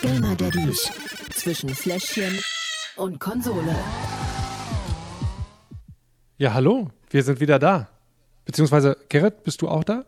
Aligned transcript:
Gamer 0.00 0.34
Daddies 0.36 0.90
zwischen 1.34 1.70
Fläschchen 1.70 2.38
und 2.96 3.18
Konsole. 3.20 3.74
Ja, 6.38 6.54
hallo, 6.54 6.90
wir 7.10 7.22
sind 7.22 7.40
wieder 7.40 7.58
da. 7.58 7.88
Beziehungsweise, 8.44 8.96
Gerrit, 9.08 9.44
bist 9.44 9.62
du 9.62 9.68
auch 9.68 9.84
da? 9.84 10.04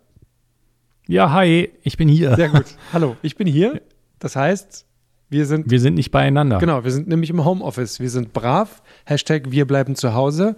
Ja, 1.06 1.30
hi, 1.32 1.70
ich 1.82 1.96
bin 1.96 2.08
hier. 2.08 2.34
Sehr 2.34 2.48
gut. 2.48 2.64
hallo, 2.92 3.16
ich 3.22 3.36
bin 3.36 3.46
hier. 3.46 3.82
Das 4.18 4.36
heißt, 4.36 4.86
wir 5.28 5.46
sind. 5.46 5.70
Wir 5.70 5.80
sind 5.80 5.94
nicht 5.94 6.10
beieinander. 6.10 6.58
Genau, 6.58 6.84
wir 6.84 6.90
sind 6.90 7.08
nämlich 7.08 7.30
im 7.30 7.44
Homeoffice. 7.44 8.00
Wir 8.00 8.10
sind 8.10 8.32
brav. 8.32 8.82
Hashtag 9.04 9.50
wir 9.50 9.66
bleiben 9.66 9.96
zu 9.96 10.14
Hause. 10.14 10.56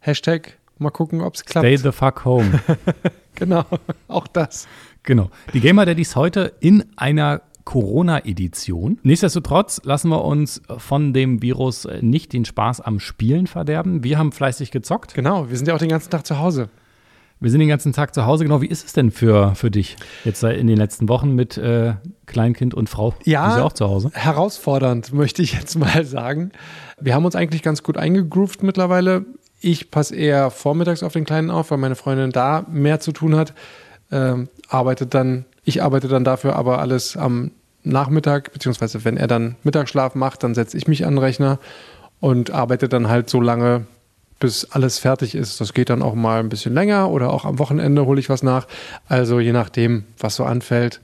Hashtag 0.00 0.58
mal 0.78 0.90
gucken, 0.90 1.20
ob 1.20 1.34
es 1.34 1.44
klappt. 1.44 1.66
Stay 1.66 1.76
the 1.76 1.92
fuck 1.92 2.24
home. 2.24 2.60
genau, 3.34 3.64
auch 4.08 4.26
das. 4.26 4.66
Genau. 5.04 5.30
Die 5.52 5.60
Gamer 5.60 5.84
Daddies 5.86 6.16
heute 6.16 6.54
in 6.60 6.84
einer 6.96 7.42
Corona-Edition. 7.64 8.98
Nichtsdestotrotz 9.02 9.80
lassen 9.84 10.08
wir 10.08 10.24
uns 10.24 10.62
von 10.78 11.12
dem 11.12 11.42
Virus 11.42 11.86
nicht 12.00 12.32
den 12.32 12.44
Spaß 12.44 12.80
am 12.80 13.00
Spielen 13.00 13.46
verderben. 13.46 14.02
Wir 14.02 14.18
haben 14.18 14.32
fleißig 14.32 14.70
gezockt. 14.70 15.14
Genau, 15.14 15.50
wir 15.50 15.56
sind 15.56 15.68
ja 15.68 15.74
auch 15.74 15.78
den 15.78 15.88
ganzen 15.88 16.10
Tag 16.10 16.26
zu 16.26 16.38
Hause. 16.38 16.68
Wir 17.40 17.50
sind 17.50 17.60
den 17.60 17.68
ganzen 17.68 17.92
Tag 17.92 18.14
zu 18.14 18.24
Hause. 18.24 18.44
Genau, 18.44 18.62
wie 18.62 18.66
ist 18.66 18.86
es 18.86 18.92
denn 18.92 19.10
für, 19.10 19.54
für 19.54 19.70
dich 19.70 19.96
jetzt 20.24 20.42
in 20.42 20.66
den 20.66 20.78
letzten 20.78 21.08
Wochen 21.08 21.34
mit 21.34 21.58
äh, 21.58 21.94
Kleinkind 22.26 22.74
und 22.74 22.88
Frau? 22.88 23.14
Ja, 23.24 23.50
ist 23.50 23.58
ja 23.58 23.64
auch 23.64 23.72
zu 23.72 23.86
Hause. 23.86 24.10
herausfordernd, 24.14 25.12
möchte 25.12 25.42
ich 25.42 25.52
jetzt 25.52 25.78
mal 25.78 26.04
sagen. 26.04 26.52
Wir 26.98 27.14
haben 27.14 27.24
uns 27.24 27.36
eigentlich 27.36 27.62
ganz 27.62 27.82
gut 27.82 27.98
eingegroovt 27.98 28.62
mittlerweile. 28.62 29.26
Ich 29.60 29.90
passe 29.90 30.14
eher 30.14 30.50
vormittags 30.50 31.02
auf 31.02 31.12
den 31.12 31.24
Kleinen 31.24 31.50
auf, 31.50 31.70
weil 31.70 31.78
meine 31.78 31.96
Freundin 31.96 32.30
da 32.30 32.64
mehr 32.70 33.00
zu 33.00 33.12
tun 33.12 33.34
hat. 33.36 33.52
Ähm, 34.14 34.48
arbeitet 34.68 35.12
dann, 35.12 35.44
ich 35.64 35.82
arbeite 35.82 36.06
dann 36.06 36.22
dafür 36.22 36.54
aber 36.54 36.78
alles 36.78 37.16
am 37.16 37.50
Nachmittag, 37.82 38.52
beziehungsweise 38.52 39.04
wenn 39.04 39.16
er 39.16 39.26
dann 39.26 39.56
Mittagsschlaf 39.64 40.14
macht, 40.14 40.44
dann 40.44 40.54
setze 40.54 40.76
ich 40.76 40.86
mich 40.86 41.04
an 41.04 41.14
den 41.14 41.18
Rechner 41.18 41.58
und 42.20 42.52
arbeite 42.52 42.88
dann 42.88 43.08
halt 43.08 43.28
so 43.28 43.40
lange, 43.40 43.86
bis 44.38 44.70
alles 44.70 45.00
fertig 45.00 45.34
ist. 45.34 45.60
Das 45.60 45.74
geht 45.74 45.90
dann 45.90 46.00
auch 46.00 46.14
mal 46.14 46.38
ein 46.38 46.48
bisschen 46.48 46.74
länger 46.74 47.10
oder 47.10 47.30
auch 47.32 47.44
am 47.44 47.58
Wochenende 47.58 48.06
hole 48.06 48.20
ich 48.20 48.28
was 48.28 48.44
nach. 48.44 48.68
Also 49.08 49.40
je 49.40 49.52
nachdem, 49.52 50.04
was 50.18 50.36
so 50.36 50.44
anfällt. 50.44 51.00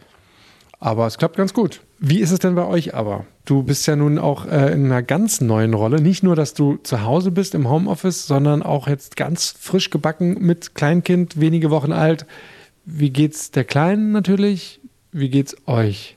Aber 0.78 1.06
es 1.06 1.18
klappt 1.18 1.36
ganz 1.36 1.52
gut. 1.52 1.80
Wie 1.98 2.20
ist 2.20 2.30
es 2.30 2.38
denn 2.38 2.54
bei 2.54 2.64
euch 2.64 2.94
aber? 2.94 3.26
Du 3.44 3.62
bist 3.62 3.86
ja 3.86 3.96
nun 3.96 4.18
auch 4.18 4.46
äh, 4.46 4.72
in 4.72 4.86
einer 4.86 5.02
ganz 5.02 5.42
neuen 5.42 5.74
Rolle. 5.74 6.00
Nicht 6.00 6.22
nur, 6.22 6.36
dass 6.36 6.54
du 6.54 6.78
zu 6.82 7.02
Hause 7.02 7.30
bist 7.30 7.54
im 7.54 7.68
Homeoffice, 7.68 8.26
sondern 8.26 8.62
auch 8.62 8.88
jetzt 8.88 9.16
ganz 9.16 9.54
frisch 9.58 9.90
gebacken 9.90 10.38
mit 10.40 10.74
Kleinkind, 10.74 11.38
wenige 11.38 11.70
Wochen 11.70 11.92
alt. 11.92 12.24
Wie 12.84 13.10
geht's 13.10 13.50
der 13.50 13.64
Kleinen 13.64 14.12
natürlich? 14.12 14.80
Wie 15.12 15.28
geht's 15.28 15.56
euch? 15.66 16.16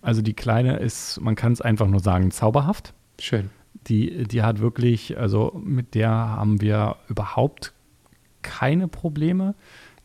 Also 0.00 0.22
die 0.22 0.34
Kleine 0.34 0.76
ist, 0.78 1.20
man 1.20 1.34
kann 1.36 1.52
es 1.52 1.60
einfach 1.60 1.86
nur 1.86 2.00
sagen, 2.00 2.30
zauberhaft. 2.30 2.92
Schön. 3.20 3.50
Die, 3.88 4.24
die 4.24 4.42
hat 4.42 4.60
wirklich, 4.60 5.18
also 5.18 5.60
mit 5.64 5.94
der 5.94 6.10
haben 6.10 6.60
wir 6.60 6.96
überhaupt 7.08 7.72
keine 8.42 8.88
Probleme. 8.88 9.54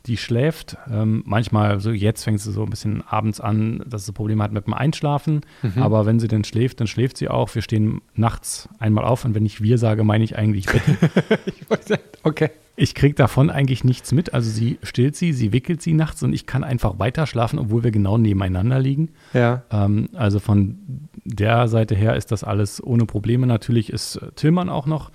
Die 0.06 0.16
schläft. 0.18 0.78
Ähm, 0.90 1.22
manchmal, 1.26 1.80
so 1.82 1.92
jetzt 1.92 2.24
fängt 2.24 2.40
sie 2.40 2.52
so 2.52 2.64
ein 2.64 2.70
bisschen 2.70 3.02
abends 3.06 3.42
an, 3.42 3.84
dass 3.88 4.06
sie 4.06 4.14
Probleme 4.14 4.42
hat 4.44 4.54
mit 4.54 4.66
dem 4.66 4.74
Einschlafen. 4.74 5.42
Mhm. 5.64 5.82
Aber 5.84 6.06
wenn 6.06 6.20
sie 6.20 6.28
denn 6.30 6.44
schläft, 6.46 6.80
dann 6.80 6.88
schläft 6.88 7.18
sie 7.18 7.28
auch. 7.28 7.54
Wir 7.56 7.62
stehen 7.62 8.02
nachts 8.16 8.70
einmal 8.80 9.04
auf 9.04 9.26
und 9.26 9.36
wenn 9.36 9.46
ich 9.46 9.62
wir 9.62 9.78
sage, 9.78 10.04
meine 10.04 10.24
ich 10.24 10.38
eigentlich 10.38 10.66
Betty. 10.68 10.96
Ich 11.48 11.70
wollte- 11.70 12.00
okay. 12.24 12.52
Ich 12.80 12.94
kriege 12.94 13.16
davon 13.16 13.50
eigentlich 13.50 13.83
nichts 13.83 14.11
mit. 14.11 14.36
Also 14.36 14.52
sie 14.52 14.78
stillt 14.83 15.16
sie, 15.16 15.33
sie 15.33 15.52
wickelt 15.52 15.81
sie 15.81 15.94
nachts 15.94 16.22
und 16.22 16.31
ich 16.31 16.45
kann 16.45 16.64
einfach 16.64 17.00
weiter 17.00 17.25
schlafen, 17.25 17.58
obwohl 17.58 17.83
wir 17.83 17.89
genau 17.89 18.20
nebeneinander 18.20 18.80
liegen. 18.80 19.09
Ja. 19.33 19.64
Ähm, 19.72 20.09
also 20.14 20.38
von 20.39 20.78
der 21.25 21.67
Seite 21.70 21.95
her 21.95 22.16
ist 22.16 22.31
das 22.31 22.44
alles 22.44 22.81
ohne 22.81 23.05
Probleme. 23.05 23.48
Natürlich 23.48 23.92
ist 23.92 24.22
Tillmann 24.36 24.70
auch 24.70 24.86
noch 24.86 25.11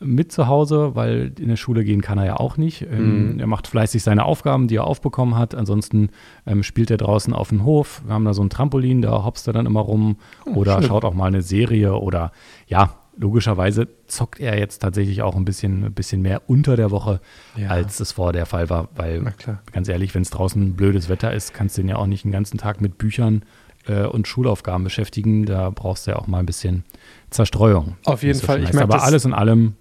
mit 0.00 0.32
zu 0.32 0.48
Hause, 0.48 0.96
weil 0.96 1.32
in 1.38 1.48
der 1.48 1.56
Schule 1.56 1.84
gehen 1.84 2.00
kann 2.00 2.18
er 2.18 2.24
ja 2.24 2.36
auch 2.38 2.56
nicht. 2.56 2.82
Ähm, 2.90 3.38
Er 3.38 3.46
macht 3.46 3.68
fleißig 3.68 4.02
seine 4.02 4.24
Aufgaben, 4.24 4.66
die 4.66 4.76
er 4.76 4.84
aufbekommen 4.84 5.36
hat. 5.36 5.54
Ansonsten 5.54 6.08
ähm, 6.46 6.62
spielt 6.62 6.90
er 6.90 6.96
draußen 6.96 7.32
auf 7.34 7.50
dem 7.50 7.64
Hof. 7.64 8.02
Wir 8.04 8.14
haben 8.14 8.24
da 8.24 8.34
so 8.34 8.42
ein 8.42 8.50
Trampolin, 8.50 9.02
da 9.02 9.24
hopst 9.24 9.46
er 9.46 9.52
dann 9.52 9.66
immer 9.66 9.80
rum 9.80 10.16
oder 10.46 10.78
schön. 10.80 10.88
schaut 10.88 11.04
auch 11.04 11.14
mal 11.14 11.26
eine 11.26 11.42
Serie 11.42 11.94
oder 11.94 12.32
ja, 12.66 12.94
logischerweise 13.16 13.88
zockt 14.06 14.40
er 14.40 14.58
jetzt 14.58 14.78
tatsächlich 14.78 15.22
auch 15.22 15.36
ein 15.36 15.44
bisschen, 15.44 15.84
ein 15.84 15.92
bisschen 15.92 16.22
mehr 16.22 16.42
unter 16.48 16.76
der 16.76 16.90
Woche, 16.90 17.20
Ja. 17.56 17.68
als 17.68 18.00
es 18.00 18.12
vor 18.12 18.32
der 18.32 18.46
Fall 18.46 18.70
war, 18.70 18.88
weil 18.96 19.32
ganz 19.72 19.88
ehrlich, 19.88 20.14
wenn 20.14 20.22
es 20.22 20.30
draußen 20.30 20.74
blödes 20.74 21.08
Wetter 21.08 21.32
ist, 21.32 21.52
kannst 21.54 21.76
du 21.76 21.82
den 21.82 21.88
ja 21.90 21.96
auch 21.96 22.06
nicht 22.06 22.24
den 22.24 22.32
ganzen 22.32 22.58
Tag 22.58 22.80
mit 22.80 22.98
Büchern 22.98 23.42
äh, 23.86 24.04
und 24.04 24.26
Schulaufgaben 24.28 24.84
beschäftigen. 24.84 25.46
Da 25.46 25.70
brauchst 25.70 26.06
du 26.06 26.12
ja 26.12 26.18
auch 26.18 26.26
mal 26.26 26.38
ein 26.38 26.46
bisschen 26.46 26.84
Zerstreuung. 27.30 27.96
Auf 28.04 28.22
jeden 28.22 28.38
Fall. 28.40 28.58
Ich 28.60 28.66
heißt. 28.66 28.74
merk 28.74 28.84
Aber 28.84 29.02
alles 29.02 29.24
in 29.24 29.32
allem, 29.34 29.74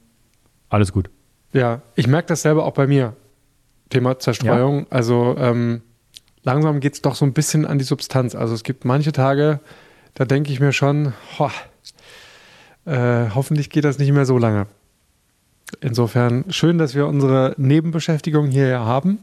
alles 0.70 0.92
gut. 0.92 1.10
Ja, 1.54 1.82
ich 1.96 2.08
merke 2.08 2.28
das 2.28 2.42
selber 2.44 2.66
auch 2.66 2.74
bei 2.74 2.88
mir. 2.88 3.16
Thema 3.90 4.20
Zerstreuung. 4.20 4.86
Also 4.92 5.36
ähm, 5.40 5.82
langsam 6.44 6.80
geht 6.80 6.94
es 6.94 7.02
doch 7.02 7.16
so 7.16 7.26
ein 7.26 7.34
bisschen 7.34 7.66
an 7.66 7.80
die 7.80 7.86
Substanz. 7.86 8.36
Also 8.36 8.54
es 8.54 8.64
gibt 8.64 8.86
manche 8.86 9.12
Tage, 9.12 9.60
da 10.14 10.26
denke 10.26 10.52
ich 10.52 10.60
mir 10.60 10.74
schon, 10.74 11.14
ho, 11.40 11.50
äh, 12.86 13.30
hoffentlich 13.34 13.70
geht 13.70 13.84
das 13.84 14.00
nicht 14.00 14.12
mehr 14.12 14.26
so 14.26 14.38
lange. 14.38 14.68
Insofern 15.82 16.46
schön, 16.50 16.78
dass 16.78 16.96
wir 16.96 17.08
unsere 17.08 17.54
Nebenbeschäftigung 17.58 18.48
hier 18.48 18.80
haben. 18.80 19.20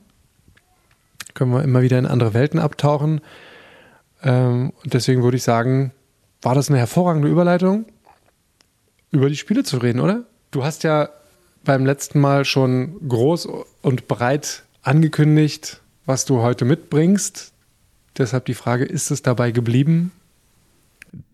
Können 1.35 1.53
wir 1.53 1.63
immer 1.63 1.83
wieder 1.83 1.99
in 1.99 2.07
andere 2.07 2.35
Welten 2.35 2.61
abtauchen. 2.61 3.21
Ähm, 4.23 4.73
und 4.83 4.95
deswegen 4.95 5.23
würde 5.23 5.37
ich 5.37 5.43
sagen, 5.43 5.93
war 6.43 6.55
das 6.55 6.69
eine 6.69 6.79
hervorragende 6.79 7.29
Überleitung, 7.29 7.87
über 9.11 9.29
die 9.29 9.37
Spiele 9.37 9.65
zu 9.65 9.79
reden, 9.79 10.01
oder? 10.01 10.25
Du 10.51 10.65
hast 10.65 10.85
ja 10.85 11.09
beim 11.65 11.85
letzten 11.85 12.21
Mal 12.21 12.45
schon 12.45 12.97
groß 13.09 13.49
und 13.83 14.09
breit 14.09 14.63
angekündigt, 14.83 15.81
was 16.07 16.25
du 16.25 16.41
heute 16.41 16.65
mitbringst. 16.65 17.53
Deshalb 18.17 18.47
die 18.47 18.55
Frage, 18.55 18.85
ist 18.85 19.11
es 19.11 19.23
dabei 19.23 19.51
geblieben? 19.51 20.13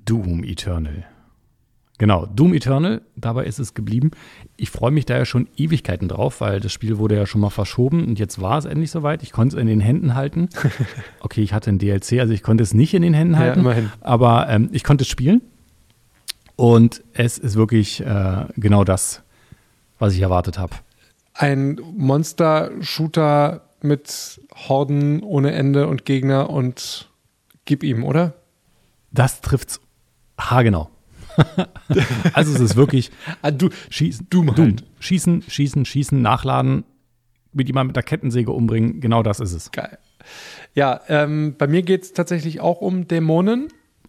Doom 0.04 0.42
Eternal. 0.42 1.04
Genau, 1.98 2.26
Doom 2.26 2.54
Eternal, 2.54 3.02
dabei 3.16 3.44
ist 3.44 3.60
es 3.60 3.74
geblieben. 3.74 4.10
Ich 4.56 4.70
freue 4.70 4.90
mich 4.90 5.06
da 5.06 5.16
ja 5.18 5.24
schon 5.24 5.46
Ewigkeiten 5.56 6.08
drauf, 6.08 6.40
weil 6.40 6.58
das 6.58 6.72
Spiel 6.72 6.98
wurde 6.98 7.14
ja 7.16 7.26
schon 7.26 7.40
mal 7.40 7.50
verschoben 7.50 8.04
und 8.06 8.18
jetzt 8.18 8.40
war 8.40 8.58
es 8.58 8.64
endlich 8.64 8.90
soweit. 8.90 9.22
Ich 9.22 9.30
konnte 9.30 9.56
es 9.56 9.60
in 9.60 9.68
den 9.68 9.80
Händen 9.80 10.14
halten. 10.14 10.48
Okay, 11.20 11.42
ich 11.42 11.52
hatte 11.52 11.70
ein 11.70 11.78
DLC, 11.78 12.18
also 12.18 12.32
ich 12.32 12.42
konnte 12.42 12.62
es 12.64 12.74
nicht 12.74 12.92
in 12.94 13.02
den 13.02 13.14
Händen 13.14 13.34
Ja, 13.34 13.40
halten, 13.40 13.60
immerhin. 13.60 13.92
aber 14.00 14.48
ähm, 14.48 14.68
ich 14.72 14.82
konnte 14.82 15.02
es 15.02 15.08
spielen 15.08 15.42
und 16.56 17.04
es 17.12 17.38
ist 17.38 17.54
wirklich 17.56 18.00
äh, 18.04 18.46
genau 18.56 18.82
das, 18.84 19.22
was 20.00 20.14
ich 20.14 20.20
erwartet 20.20 20.58
habe. 20.58 20.74
Ein 21.34 21.78
Monster-Shooter 21.96 23.62
mit 23.82 24.40
Horden 24.54 25.22
ohne 25.22 25.52
Ende 25.52 25.86
und 25.86 26.04
Gegner 26.04 26.50
und 26.50 27.08
gib 27.64 27.82
ihm, 27.82 28.04
oder? 28.04 28.34
Das 29.12 29.40
trifft's 29.40 29.80
haargenau. 30.38 30.88
Also 32.34 32.54
es 32.54 32.60
ist 32.60 32.76
wirklich 32.76 33.10
Ah, 33.42 33.50
du, 33.50 33.68
schießen, 33.90 34.26
Doom 34.30 34.56
halt. 34.56 34.84
schießen, 35.00 35.42
schießen, 35.48 35.84
schießen, 35.84 36.20
nachladen, 36.20 36.84
mit 37.52 37.68
jemandem 37.68 37.88
mit 37.88 37.96
der 37.96 38.02
Kettensäge 38.02 38.50
umbringen, 38.52 39.00
genau 39.00 39.22
das 39.22 39.40
ist 39.40 39.52
es. 39.52 39.70
geil. 39.72 39.98
Ja, 40.74 41.00
ähm, 41.08 41.54
bei 41.58 41.66
mir 41.66 41.82
geht 41.82 42.02
es 42.02 42.12
tatsächlich 42.12 42.60
auch 42.60 42.80
um 42.80 43.08
Dämonen. 43.08 43.68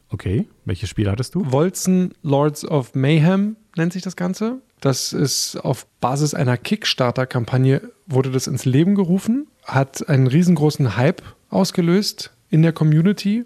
Okay, 0.09 0.47
welches 0.65 0.89
Spiel 0.89 1.09
hattest 1.09 1.33
du? 1.35 1.51
Wolzen 1.51 2.13
Lords 2.21 2.63
of 2.65 2.93
Mayhem 2.93 3.55
nennt 3.75 3.93
sich 3.93 4.03
das 4.03 4.15
Ganze. 4.15 4.61
Das 4.79 5.11
ist 5.11 5.55
auf 5.57 5.87
Basis 6.01 6.33
einer 6.33 6.57
Kickstarter-Kampagne 6.57 7.81
wurde 8.05 8.29
das 8.31 8.47
ins 8.47 8.65
Leben 8.65 8.95
gerufen, 8.95 9.47
hat 9.65 10.07
einen 10.09 10.27
riesengroßen 10.27 10.97
Hype 10.97 11.21
ausgelöst 11.49 12.31
in 12.49 12.61
der 12.61 12.73
Community, 12.73 13.45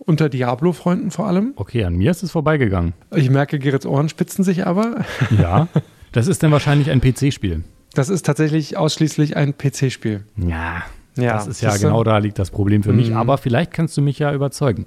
unter 0.00 0.28
Diablo-Freunden 0.28 1.10
vor 1.10 1.26
allem. 1.26 1.52
Okay, 1.56 1.84
an 1.84 1.94
mir 1.94 2.10
ist 2.10 2.22
es 2.22 2.30
vorbeigegangen. 2.30 2.94
Ich 3.14 3.30
merke, 3.30 3.58
Gerrits 3.58 3.86
Ohren 3.86 4.08
spitzen 4.08 4.44
sich 4.44 4.66
aber. 4.66 5.04
Ja, 5.38 5.68
das 6.12 6.26
ist 6.26 6.42
dann 6.42 6.52
wahrscheinlich 6.52 6.90
ein 6.90 7.00
PC-Spiel. 7.00 7.64
Das 7.94 8.08
ist 8.08 8.26
tatsächlich 8.26 8.76
ausschließlich 8.76 9.36
ein 9.36 9.56
PC-Spiel. 9.56 10.24
Ja, 10.36 10.82
Ja, 11.16 11.34
das 11.34 11.46
ist 11.46 11.60
ja 11.60 11.76
genau 11.76 12.02
da 12.02 12.18
liegt 12.18 12.38
das 12.38 12.50
Problem 12.50 12.82
für 12.82 12.92
mich. 12.92 13.10
Mhm. 13.10 13.16
Aber 13.16 13.38
vielleicht 13.38 13.72
kannst 13.72 13.96
du 13.96 14.02
mich 14.02 14.18
ja 14.18 14.32
überzeugen. 14.34 14.86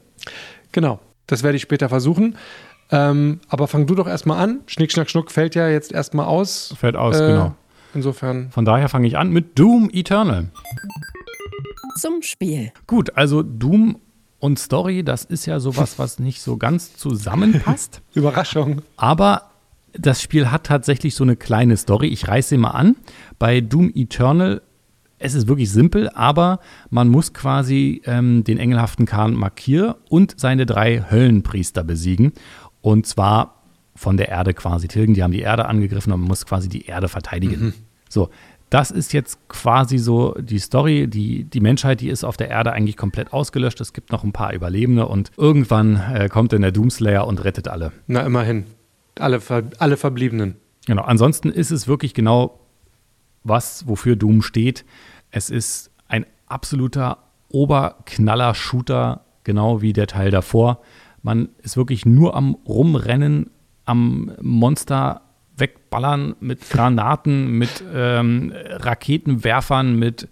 Genau, 0.73 0.99
das 1.25 1.43
werde 1.43 1.55
ich 1.55 1.61
später 1.61 1.87
versuchen. 1.89 2.35
Ähm, 2.91 3.39
aber 3.49 3.67
fang 3.67 3.85
du 3.85 3.95
doch 3.95 4.07
erstmal 4.07 4.39
an. 4.41 4.59
Schnick, 4.67 4.91
schnack, 4.91 5.09
schnuck 5.09 5.31
fällt 5.31 5.55
ja 5.55 5.67
jetzt 5.69 5.91
erstmal 5.91 6.25
aus. 6.25 6.73
Fällt 6.79 6.95
aus, 6.95 7.19
Äh, 7.19 7.27
genau. 7.27 7.55
Insofern, 7.93 8.51
Von 8.51 8.63
daher 8.65 8.89
fange 8.89 9.07
ich 9.07 9.17
an 9.17 9.31
mit 9.31 9.57
Doom 9.57 9.89
Eternal. 9.91 10.49
Zum 11.97 12.21
Spiel. 12.21 12.71
Gut, 12.85 13.15
also 13.17 13.41
Doom 13.41 13.97
und 14.47 14.57
Story, 14.57 15.03
das 15.03 15.25
ist 15.25 15.45
ja 15.45 15.59
sowas, 15.59 15.99
was 15.99 16.19
nicht 16.19 16.41
so 16.41 16.57
ganz 16.57 16.95
zusammenpasst. 16.95 18.01
Überraschung. 18.15 18.81
Aber 18.95 19.51
das 19.93 20.21
Spiel 20.21 20.49
hat 20.49 20.63
tatsächlich 20.63 21.15
so 21.15 21.23
eine 21.23 21.35
kleine 21.35 21.75
Story. 21.77 22.07
Ich 22.07 22.27
reiße 22.27 22.49
sie 22.49 22.57
mal 22.57 22.71
an. 22.71 22.95
Bei 23.37 23.61
Doom 23.61 23.91
Eternal 23.93 24.61
Es 25.19 25.33
ist 25.33 25.47
wirklich 25.47 25.69
simpel, 25.69 26.09
aber 26.09 26.59
man 26.89 27.09
muss 27.09 27.33
quasi 27.33 28.01
ähm, 28.05 28.43
den 28.43 28.57
engelhaften 28.57 29.05
Kahn 29.05 29.33
Makir 29.33 29.97
und 30.09 30.39
seine 30.39 30.65
drei 30.65 31.03
Höllenpriester 31.11 31.83
besiegen. 31.83 32.31
Und 32.81 33.05
zwar 33.05 33.63
von 33.95 34.15
der 34.15 34.29
Erde 34.29 34.53
quasi 34.53 34.87
tilgen. 34.87 35.13
Die 35.13 35.23
haben 35.23 35.31
die 35.31 35.41
Erde 35.41 35.65
angegriffen 35.65 36.13
und 36.13 36.21
man 36.21 36.29
muss 36.29 36.45
quasi 36.45 36.69
die 36.69 36.85
Erde 36.85 37.09
verteidigen. 37.09 37.65
Mhm. 37.65 37.73
So, 38.09 38.29
das 38.69 38.91
ist 38.91 39.13
jetzt 39.13 39.47
quasi 39.47 39.97
so 39.97 40.33
die 40.39 40.59
Story. 40.59 41.07
Die, 41.07 41.45
die 41.45 41.59
Menschheit, 41.61 42.01
die 42.01 42.09
ist 42.09 42.23
auf 42.23 42.37
der 42.37 42.49
Erde 42.49 42.73
eigentlich 42.73 42.97
komplett 42.97 43.31
ausgelöscht. 43.31 43.79
Es 43.79 43.93
gibt 43.93 44.11
noch 44.11 44.23
ein 44.23 44.33
paar 44.33 44.53
Überlebende 44.53 45.07
und 45.07 45.31
irgendwann 45.37 46.01
äh, 46.13 46.27
kommt 46.27 46.53
dann 46.53 46.61
der 46.61 46.71
Doomslayer 46.71 47.25
und 47.25 47.43
rettet 47.43 47.67
alle. 47.67 47.91
Na, 48.07 48.21
immerhin. 48.21 48.65
Alle, 49.19 49.41
alle 49.79 49.97
Verbliebenen. 49.97 50.57
Genau. 50.85 51.03
Ansonsten 51.03 51.49
ist 51.49 51.71
es 51.71 51.87
wirklich 51.87 52.13
genau 52.13 52.59
was, 53.43 53.87
wofür 53.87 54.15
Doom 54.15 54.41
steht. 54.41 54.85
Es 55.31 55.49
ist 55.49 55.91
ein 56.07 56.25
absoluter 56.47 57.19
Oberknaller-Shooter, 57.49 59.21
genau 59.43 59.81
wie 59.81 59.93
der 59.93 60.07
Teil 60.07 60.31
davor. 60.31 60.81
Man 61.21 61.49
ist 61.61 61.77
wirklich 61.77 62.05
nur 62.05 62.35
am 62.35 62.55
Rumrennen, 62.67 63.49
am 63.85 64.31
Monster 64.41 65.21
wegballern 65.57 66.35
mit 66.39 66.69
Granaten, 66.69 67.51
mit 67.57 67.83
ähm, 67.93 68.53
Raketenwerfern, 68.55 69.97
mit 69.97 70.27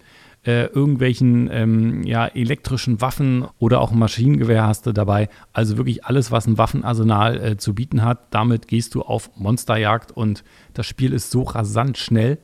äh, 0.46 0.66
irgendwelchen 0.66 1.50
ähm, 1.52 2.02
ja, 2.04 2.26
elektrischen 2.26 3.00
Waffen 3.00 3.46
oder 3.58 3.80
auch 3.80 3.90
Maschinengewehr 3.90 4.64
hast 4.64 4.86
du 4.86 4.92
dabei. 4.92 5.28
Also 5.52 5.76
wirklich 5.76 6.04
alles, 6.04 6.30
was 6.30 6.46
ein 6.46 6.56
Waffenarsenal 6.56 7.36
äh, 7.36 7.56
zu 7.56 7.74
bieten 7.74 8.02
hat. 8.02 8.28
Damit 8.30 8.68
gehst 8.68 8.94
du 8.94 9.02
auf 9.02 9.30
Monsterjagd 9.36 10.12
und 10.12 10.44
das 10.72 10.86
Spiel 10.86 11.12
ist 11.12 11.30
so 11.32 11.42
rasant 11.42 11.98
schnell. 11.98 12.38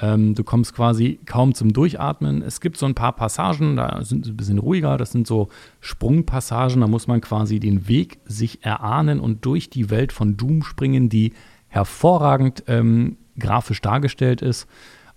Ähm, 0.00 0.36
du 0.36 0.44
kommst 0.44 0.74
quasi 0.74 1.18
kaum 1.26 1.54
zum 1.54 1.72
Durchatmen. 1.72 2.42
Es 2.42 2.60
gibt 2.60 2.76
so 2.76 2.86
ein 2.86 2.94
paar 2.94 3.12
Passagen, 3.12 3.74
da 3.74 4.04
sind 4.04 4.24
sie 4.24 4.30
ein 4.30 4.36
bisschen 4.36 4.58
ruhiger. 4.58 4.96
Das 4.96 5.10
sind 5.10 5.26
so 5.26 5.48
Sprungpassagen. 5.80 6.80
Da 6.80 6.86
muss 6.86 7.08
man 7.08 7.20
quasi 7.20 7.58
den 7.58 7.88
Weg 7.88 8.18
sich 8.24 8.64
erahnen 8.64 9.18
und 9.18 9.44
durch 9.44 9.68
die 9.70 9.90
Welt 9.90 10.12
von 10.12 10.36
Doom 10.36 10.62
springen, 10.62 11.08
die 11.08 11.32
hervorragend 11.68 12.64
ähm, 12.66 13.16
grafisch 13.38 13.80
dargestellt 13.80 14.42
ist. 14.42 14.66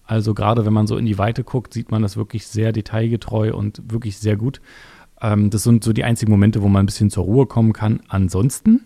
Also 0.04 0.34
gerade 0.34 0.66
wenn 0.66 0.74
man 0.74 0.88
so 0.88 0.98
in 0.98 1.06
die 1.06 1.18
Weite 1.18 1.44
guckt, 1.44 1.74
sieht 1.74 1.92
man 1.92 2.02
das 2.02 2.18
wirklich 2.18 2.48
sehr 2.48 2.72
detailgetreu 2.72 3.54
und 3.54 3.82
wirklich 3.92 4.18
sehr 4.18 4.36
gut. 4.36 4.62
Ähm, 5.22 5.50
das 5.50 5.64
sind 5.64 5.84
so 5.84 5.94
die 5.94 6.04
einzigen 6.04 6.32
Momente, 6.32 6.62
wo 6.62 6.68
man 6.68 6.84
ein 6.84 6.88
bisschen 6.88 7.10
zur 7.10 7.24
Ruhe 7.24 7.46
kommen 7.46 7.74
kann. 7.74 8.02
Ansonsten 8.08 8.86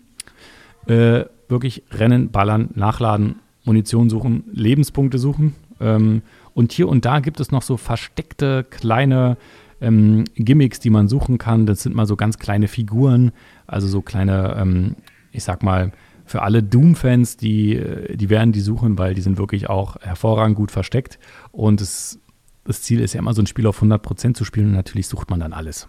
äh, 0.86 1.24
wirklich 1.48 1.82
rennen, 1.90 2.30
ballern, 2.30 2.70
nachladen, 2.74 3.40
Munition 3.64 4.08
suchen, 4.10 4.44
Lebenspunkte 4.52 5.18
suchen. 5.18 5.54
Ähm, 5.80 6.22
und 6.54 6.72
hier 6.72 6.88
und 6.88 7.04
da 7.04 7.20
gibt 7.20 7.40
es 7.40 7.50
noch 7.50 7.62
so 7.62 7.76
versteckte 7.76 8.64
kleine 8.64 9.36
ähm, 9.80 10.24
Gimmicks, 10.36 10.80
die 10.80 10.90
man 10.90 11.08
suchen 11.08 11.38
kann. 11.38 11.66
Das 11.66 11.82
sind 11.82 11.94
mal 11.94 12.06
so 12.06 12.16
ganz 12.16 12.38
kleine 12.38 12.68
Figuren, 12.68 13.32
also 13.66 13.88
so 13.88 14.00
kleine, 14.00 14.56
ähm, 14.58 14.96
ich 15.32 15.44
sag 15.44 15.62
mal, 15.62 15.92
für 16.26 16.42
alle 16.42 16.62
Doom-Fans, 16.62 17.36
die, 17.36 17.82
die 18.14 18.28
werden 18.28 18.52
die 18.52 18.60
suchen, 18.60 18.98
weil 18.98 19.14
die 19.14 19.22
sind 19.22 19.38
wirklich 19.38 19.70
auch 19.70 19.96
hervorragend 20.00 20.56
gut 20.56 20.70
versteckt. 20.70 21.18
Und 21.52 21.80
es, 21.80 22.18
das 22.64 22.82
Ziel 22.82 23.00
ist 23.00 23.14
ja 23.14 23.20
immer, 23.20 23.32
so 23.32 23.42
ein 23.42 23.46
Spiel 23.46 23.66
auf 23.66 23.80
100% 23.80 24.34
zu 24.34 24.44
spielen 24.44 24.66
und 24.66 24.74
natürlich 24.74 25.06
sucht 25.06 25.30
man 25.30 25.40
dann 25.40 25.52
alles. 25.52 25.88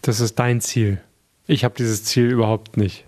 Das 0.00 0.20
ist 0.20 0.38
dein 0.38 0.60
Ziel. 0.60 1.00
Ich 1.46 1.64
habe 1.64 1.74
dieses 1.76 2.04
Ziel 2.04 2.30
überhaupt 2.30 2.76
nicht. 2.76 3.06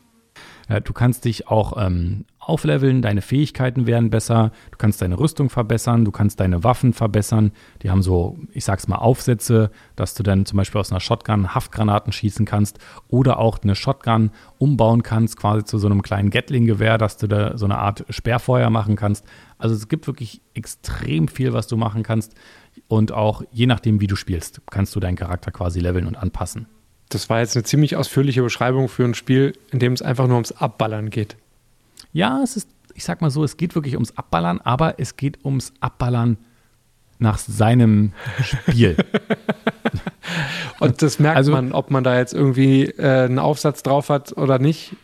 Ja, 0.69 0.81
du 0.81 0.93
kannst 0.93 1.25
dich 1.25 1.49
auch 1.49 1.76
ähm, 1.76 2.25
aufleveln, 2.49 3.02
deine 3.02 3.23
Fähigkeiten 3.23 3.87
werden 3.87 4.11
besser, 4.11 4.52
du 4.70 4.79
kannst 4.79 5.02
deine 5.02 5.19
Rüstung 5.19 5.50
verbessern, 5.50 6.05
du 6.05 6.11
kannst 6.11 6.41
deine 6.41 6.64
Waffen 6.64 6.93
verbessern. 6.93 7.52
Die 7.82 7.91
haben 7.91 8.02
so, 8.02 8.38
ich 8.52 8.64
sag's 8.64 8.88
mal, 8.88 8.96
Aufsätze, 8.96 9.70
dass 9.96 10.14
du 10.14 10.23
dann 10.23 10.46
zum 10.46 10.56
Beispiel 10.56 10.81
aus 10.81 10.91
einer 10.91 11.00
Shotgun 11.00 11.55
Haftgranaten 11.55 12.12
schießen 12.12 12.46
kannst 12.46 12.79
oder 13.08 13.38
auch 13.38 13.58
eine 13.62 13.75
Shotgun 13.75 14.31
umbauen 14.58 15.02
kannst, 15.02 15.37
quasi 15.37 15.64
zu 15.64 15.79
so 15.79 15.87
einem 15.87 16.02
kleinen 16.02 16.31
Gatling-Gewehr, 16.31 16.99
dass 16.99 17.17
du 17.17 17.26
da 17.26 17.56
so 17.56 17.64
eine 17.64 17.79
Art 17.79 18.05
Sperrfeuer 18.11 18.70
machen 18.70 18.96
kannst. 18.96 19.25
Also 19.58 19.75
es 19.75 19.88
gibt 19.88 20.06
wirklich 20.06 20.41
extrem 20.55 21.29
viel, 21.29 21.52
was 21.52 21.67
du 21.67 21.76
machen 21.76 22.02
kannst. 22.02 22.35
Und 22.88 23.12
auch 23.12 23.43
je 23.52 23.67
nachdem, 23.67 24.00
wie 24.00 24.06
du 24.06 24.17
spielst, 24.17 24.61
kannst 24.70 24.94
du 24.94 25.00
deinen 25.00 25.17
Charakter 25.17 25.50
quasi 25.50 25.81
leveln 25.81 26.06
und 26.06 26.17
anpassen. 26.17 26.67
Das 27.08 27.31
war 27.31 27.41
jetzt 27.41 27.56
eine 27.56 27.64
ziemlich 27.64 27.96
ausführliche 27.96 28.43
Beschreibung 28.43 28.88
für 28.88 29.05
ein 29.05 29.14
Spiel, 29.14 29.52
in 29.70 29.79
dem 29.79 29.93
es 29.93 30.02
einfach 30.02 30.26
nur 30.26 30.37
ums 30.37 30.52
Abballern 30.52 31.11
geht. 31.11 31.37
Ja, 32.14 32.40
es 32.44 32.56
ist, 32.56 32.70
ich 32.94 33.05
sag 33.05 33.20
mal 33.20 33.31
so, 33.31 33.43
es 33.43 33.56
geht 33.56 33.75
wirklich 33.75 33.94
ums 33.94 34.16
Abballern, 34.16 34.61
aber 34.61 35.00
es 35.00 35.16
geht 35.16 35.44
ums 35.44 35.72
Abballern 35.81 36.38
nach 37.19 37.38
seinem 37.38 38.12
Spiel. 38.40 38.96
Und 40.78 41.02
das 41.02 41.19
merkt 41.19 41.37
also, 41.37 41.50
man, 41.50 41.72
ob 41.72 41.90
man 41.90 42.05
da 42.05 42.16
jetzt 42.16 42.32
irgendwie 42.32 42.84
äh, 42.84 43.25
einen 43.25 43.40
Aufsatz 43.40 43.82
drauf 43.82 44.11
hat 44.11 44.37
oder 44.37 44.61
nicht. 44.61 44.94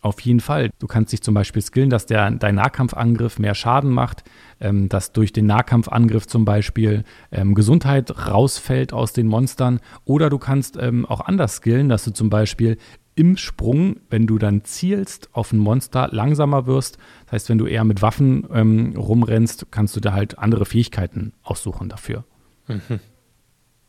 Auf 0.00 0.20
jeden 0.20 0.40
Fall. 0.40 0.70
Du 0.80 0.88
kannst 0.88 1.12
dich 1.12 1.22
zum 1.22 1.34
Beispiel 1.34 1.62
skillen, 1.62 1.90
dass 1.90 2.06
der, 2.06 2.28
dein 2.32 2.56
Nahkampfangriff 2.56 3.38
mehr 3.38 3.54
Schaden 3.54 3.90
macht, 3.90 4.24
ähm, 4.60 4.88
dass 4.88 5.12
durch 5.12 5.32
den 5.32 5.46
Nahkampfangriff 5.46 6.26
zum 6.26 6.44
Beispiel 6.44 7.04
ähm, 7.30 7.54
Gesundheit 7.54 8.26
rausfällt 8.26 8.92
aus 8.92 9.12
den 9.12 9.28
Monstern. 9.28 9.78
Oder 10.04 10.28
du 10.28 10.38
kannst 10.38 10.76
ähm, 10.76 11.06
auch 11.06 11.20
anders 11.20 11.56
skillen, 11.56 11.88
dass 11.88 12.04
du 12.04 12.12
zum 12.12 12.30
Beispiel 12.30 12.78
im 13.18 13.36
Sprung, 13.36 13.96
wenn 14.10 14.28
du 14.28 14.38
dann 14.38 14.64
zielst 14.64 15.28
auf 15.32 15.52
ein 15.52 15.58
Monster, 15.58 16.08
langsamer 16.12 16.66
wirst. 16.66 16.98
Das 17.24 17.32
heißt, 17.32 17.48
wenn 17.48 17.58
du 17.58 17.66
eher 17.66 17.82
mit 17.82 18.00
Waffen 18.00 18.46
ähm, 18.52 18.94
rumrennst, 18.96 19.72
kannst 19.72 19.96
du 19.96 20.00
da 20.00 20.12
halt 20.12 20.38
andere 20.38 20.64
Fähigkeiten 20.64 21.32
aussuchen 21.42 21.88
dafür. 21.88 22.24
Mhm. 22.68 23.00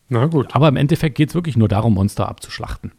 Na 0.08 0.26
gut. 0.26 0.56
Aber 0.56 0.68
im 0.68 0.78
Endeffekt 0.78 1.16
geht 1.16 1.30
es 1.30 1.36
wirklich 1.36 1.56
nur 1.56 1.68
darum, 1.68 1.94
Monster 1.94 2.28
abzuschlachten. 2.28 2.92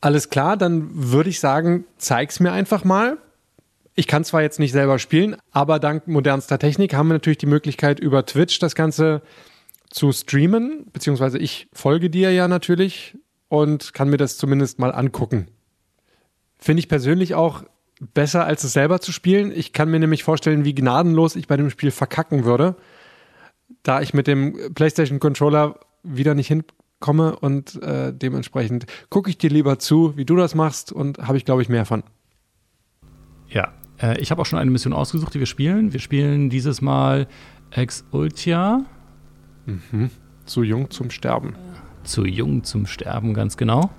Alles 0.00 0.30
klar, 0.30 0.56
dann 0.56 0.88
würde 0.92 1.30
ich 1.30 1.40
sagen, 1.40 1.84
zeig's 1.96 2.38
mir 2.38 2.52
einfach 2.52 2.84
mal. 2.84 3.18
Ich 3.96 4.06
kann 4.06 4.22
zwar 4.22 4.42
jetzt 4.42 4.60
nicht 4.60 4.72
selber 4.72 5.00
spielen, 5.00 5.36
aber 5.50 5.80
dank 5.80 6.06
modernster 6.06 6.60
Technik 6.60 6.94
haben 6.94 7.08
wir 7.08 7.14
natürlich 7.14 7.38
die 7.38 7.46
Möglichkeit, 7.46 7.98
über 7.98 8.24
Twitch 8.24 8.60
das 8.60 8.76
Ganze 8.76 9.22
zu 9.90 10.12
streamen, 10.12 10.86
beziehungsweise 10.92 11.38
ich 11.38 11.66
folge 11.72 12.10
dir 12.10 12.32
ja 12.32 12.46
natürlich 12.46 13.16
und 13.54 13.94
kann 13.94 14.10
mir 14.10 14.16
das 14.16 14.36
zumindest 14.36 14.80
mal 14.80 14.90
angucken. 14.90 15.46
Finde 16.58 16.80
ich 16.80 16.88
persönlich 16.88 17.36
auch 17.36 17.62
besser, 18.00 18.44
als 18.44 18.64
es 18.64 18.72
selber 18.72 19.00
zu 19.00 19.12
spielen. 19.12 19.52
Ich 19.54 19.72
kann 19.72 19.90
mir 19.90 20.00
nämlich 20.00 20.24
vorstellen, 20.24 20.64
wie 20.64 20.74
gnadenlos 20.74 21.36
ich 21.36 21.46
bei 21.46 21.56
dem 21.56 21.70
Spiel 21.70 21.92
verkacken 21.92 22.44
würde, 22.44 22.74
da 23.84 24.00
ich 24.00 24.12
mit 24.12 24.26
dem 24.26 24.74
PlayStation 24.74 25.20
Controller 25.20 25.78
wieder 26.02 26.34
nicht 26.34 26.48
hinkomme 26.48 27.36
und 27.36 27.80
äh, 27.80 28.12
dementsprechend 28.12 28.86
gucke 29.08 29.30
ich 29.30 29.38
dir 29.38 29.50
lieber 29.50 29.78
zu, 29.78 30.16
wie 30.16 30.24
du 30.24 30.34
das 30.34 30.56
machst 30.56 30.90
und 30.90 31.18
habe 31.18 31.36
ich, 31.36 31.44
glaube 31.44 31.62
ich, 31.62 31.68
mehr 31.68 31.84
von. 31.84 32.02
Ja, 33.48 33.72
äh, 34.02 34.18
ich 34.18 34.32
habe 34.32 34.42
auch 34.42 34.46
schon 34.46 34.58
eine 34.58 34.70
Mission 34.70 34.92
ausgesucht, 34.92 35.32
die 35.32 35.38
wir 35.38 35.46
spielen. 35.46 35.92
Wir 35.92 36.00
spielen 36.00 36.50
dieses 36.50 36.82
Mal 36.82 37.28
Ex 37.70 38.04
Ultia. 38.10 38.84
Mhm. 39.66 40.10
Zu 40.44 40.62
jung 40.62 40.90
zum 40.90 41.10
Sterben 41.10 41.54
zu 42.04 42.24
jung 42.24 42.64
zum 42.64 42.86
Sterben, 42.86 43.34
ganz 43.34 43.56
genau. 43.56 43.90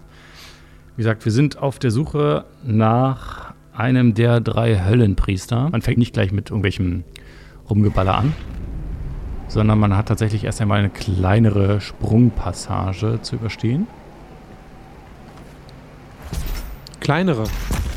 Wie 0.95 1.01
gesagt, 1.01 1.25
wir 1.25 1.31
sind 1.31 1.57
auf 1.57 1.77
der 1.79 1.91
Suche 1.91 2.45
nach 2.63 3.53
einem 3.73 4.13
der 4.13 4.39
drei 4.39 4.85
Höllenpriester. 4.85 5.69
Man 5.69 5.81
fängt 5.81 5.97
nicht 5.97 6.13
gleich 6.13 6.31
mit 6.31 6.49
irgendwelchem 6.49 7.03
Rumgeballer 7.69 8.15
an, 8.15 8.33
sondern 9.47 9.79
man 9.79 9.95
hat 9.95 10.07
tatsächlich 10.07 10.45
erst 10.45 10.61
einmal 10.61 10.79
eine 10.79 10.89
kleinere 10.89 11.81
Sprungpassage 11.81 13.19
zu 13.21 13.35
überstehen. 13.35 13.87
Kleinere? 16.99 17.43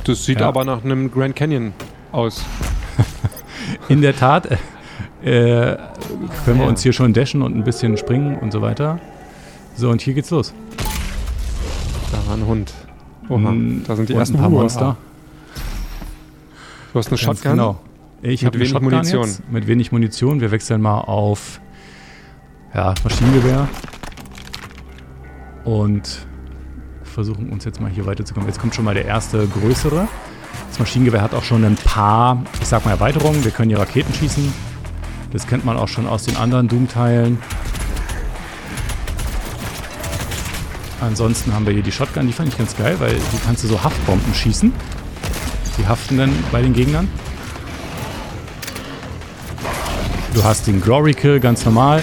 Das 0.04 0.24
sieht 0.24 0.40
ja. 0.40 0.48
aber 0.48 0.64
nach 0.64 0.84
einem 0.84 1.10
Grand 1.10 1.36
Canyon 1.36 1.72
aus. 2.12 2.44
In 3.88 4.02
der 4.02 4.16
Tat 4.16 4.48
äh, 5.22 5.72
äh 5.72 5.78
können 6.44 6.60
wir 6.60 6.66
uns 6.66 6.82
hier 6.82 6.92
schon 6.92 7.12
dashen 7.12 7.42
und 7.42 7.56
ein 7.56 7.64
bisschen 7.64 7.96
springen 7.96 8.36
und 8.38 8.52
so 8.52 8.60
weiter. 8.60 9.00
So, 9.78 9.90
und 9.90 10.00
hier 10.00 10.12
geht's 10.12 10.30
los. 10.30 10.52
Da 12.10 12.26
war 12.26 12.36
ein 12.36 12.44
Hund. 12.44 12.74
Oha, 13.28 13.50
hm, 13.50 13.84
da 13.86 13.94
sind 13.94 14.08
die 14.08 14.14
ersten 14.14 14.36
paar 14.36 14.50
Monster. 14.50 14.96
Du 16.92 16.98
hast 16.98 17.06
eine 17.06 17.16
Shotgun? 17.16 17.52
Genau. 17.52 17.80
Ich 18.20 18.44
habe 18.44 18.58
wenig 18.58 18.70
Shotgun 18.70 18.90
Munition. 18.90 19.24
Jetzt, 19.24 19.48
mit 19.48 19.68
wenig 19.68 19.92
Munition. 19.92 20.40
Wir 20.40 20.50
wechseln 20.50 20.82
mal 20.82 20.98
auf 20.98 21.60
ja, 22.74 22.92
Maschinengewehr. 23.04 23.68
Und 25.62 26.26
versuchen 27.04 27.48
uns 27.50 27.64
jetzt 27.64 27.80
mal 27.80 27.88
hier 27.88 28.04
weiterzukommen. 28.04 28.48
Jetzt 28.48 28.58
kommt 28.58 28.74
schon 28.74 28.84
mal 28.84 28.94
der 28.94 29.04
erste 29.04 29.46
größere. 29.46 30.08
Das 30.70 30.78
Maschinengewehr 30.80 31.22
hat 31.22 31.34
auch 31.34 31.44
schon 31.44 31.64
ein 31.64 31.76
paar, 31.76 32.42
ich 32.60 32.66
sag 32.66 32.84
mal, 32.84 32.90
Erweiterungen. 32.90 33.44
Wir 33.44 33.52
können 33.52 33.68
hier 33.68 33.78
Raketen 33.78 34.12
schießen. 34.12 34.52
Das 35.30 35.46
kennt 35.46 35.64
man 35.64 35.76
auch 35.76 35.88
schon 35.88 36.08
aus 36.08 36.24
den 36.24 36.36
anderen 36.36 36.66
Doom-Teilen. 36.66 37.38
Ansonsten 41.00 41.54
haben 41.54 41.64
wir 41.66 41.72
hier 41.72 41.82
die 41.82 41.92
Shotgun, 41.92 42.26
die 42.26 42.32
fand 42.32 42.48
ich 42.48 42.58
ganz 42.58 42.76
geil, 42.76 42.96
weil 42.98 43.14
die 43.14 43.38
kannst 43.44 43.62
du 43.64 43.68
so 43.68 43.82
Haftbomben 43.82 44.34
schießen. 44.34 44.72
Die 45.78 45.86
haften 45.86 46.18
dann 46.18 46.32
bei 46.50 46.60
den 46.60 46.72
Gegnern. 46.72 47.08
Du 50.34 50.42
hast 50.42 50.66
den 50.66 50.80
Glory 50.80 51.14
Kill 51.14 51.38
ganz 51.40 51.64
normal. 51.64 52.02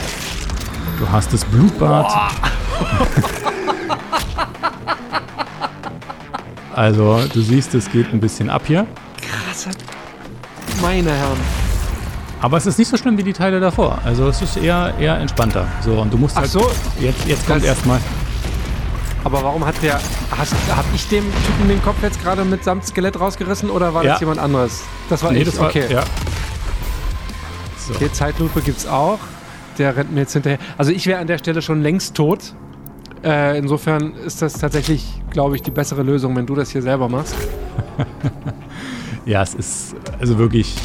Du 1.00 1.10
hast 1.10 1.34
das 1.34 1.44
Blutbad. 1.44 2.06
also, 6.74 7.20
du 7.34 7.42
siehst, 7.42 7.76
es 7.76 7.92
geht 7.92 8.14
ein 8.14 8.22
bisschen 8.22 8.50
ab 8.50 8.64
hier. 8.66 8.88
Krass. 9.22 9.68
Meine 10.82 11.12
Herren. 11.12 11.40
Aber 12.42 12.58
es 12.58 12.66
ist 12.66 12.78
nicht 12.78 12.90
so 12.90 12.98
schlimm 12.98 13.18
wie 13.18 13.24
die 13.24 13.34
Teile 13.34 13.60
davor. 13.60 14.00
Also 14.04 14.28
es 14.28 14.42
ist 14.42 14.58
eher, 14.58 14.94
eher 15.00 15.18
entspannter. 15.18 15.68
So, 15.84 15.94
und 15.94 16.14
du 16.14 16.18
musst 16.18 16.36
Ach 16.38 16.42
halt. 16.42 16.52
so. 16.52 16.70
Jetzt, 17.00 17.26
jetzt 17.26 17.48
kommt 17.48 17.64
erstmal. 17.64 18.00
Aber 19.26 19.44
warum 19.44 19.66
hat 19.66 19.76
der. 19.82 20.00
Hast, 20.38 20.54
hab 20.74 20.86
ich 20.94 21.08
dem 21.10 21.24
Typen 21.46 21.68
den 21.68 21.82
Kopf 21.84 21.98
jetzt 22.04 22.22
gerade 22.24 22.46
mitsamt 22.46 22.86
Skelett 22.86 23.20
rausgerissen 23.20 23.70
oder 23.72 23.94
war 23.94 24.04
Ja. 24.06 24.12
das 24.12 24.20
jemand 24.22 24.40
anderes? 24.40 24.84
Das 25.10 25.24
war 25.24 25.32
Nee, 25.32 25.40
ich. 25.40 25.46
das 25.46 25.60
war. 25.60 25.68
okay. 25.70 25.86
Ja. 25.90 26.04
So. 27.78 27.96
Okay, 27.96 28.10
Zeitlupe 28.12 28.62
gibt's 28.62 28.86
auch. 28.88 29.20
Der 29.80 29.98
rennt 29.98 30.14
mir 30.14 30.22
jetzt 30.22 30.34
hinterher. 30.34 30.60
Also 30.78 30.92
ich 30.92 31.06
wäre 31.08 31.20
an 31.20 31.28
der 31.28 31.40
Stelle 31.40 31.62
schon 31.64 31.82
längst 31.82 32.16
tot. 32.16 32.54
Äh, 33.24 33.58
insofern 33.58 34.14
ist 34.14 34.44
das 34.44 34.54
tatsächlich, 34.54 35.04
glaube 35.32 35.56
ich, 35.56 35.64
die 35.64 35.72
bessere 35.72 36.04
Lösung, 36.04 36.36
wenn 36.36 36.46
du 36.46 36.54
das 36.54 36.70
hier 36.70 36.84
selber 36.84 37.10
machst. 37.10 37.36
ja, 39.26 39.42
es 39.42 39.56
ist 39.56 39.96
also 40.20 40.38
wirklich. 40.38 40.76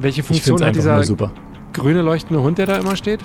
Welche 0.00 0.22
Funktion 0.22 0.62
hat 0.64 0.74
dieser 0.74 1.02
grüne 1.74 2.00
leuchtende 2.00 2.42
Hund, 2.42 2.56
der 2.56 2.66
da 2.66 2.76
immer 2.76 2.96
steht? 2.96 3.20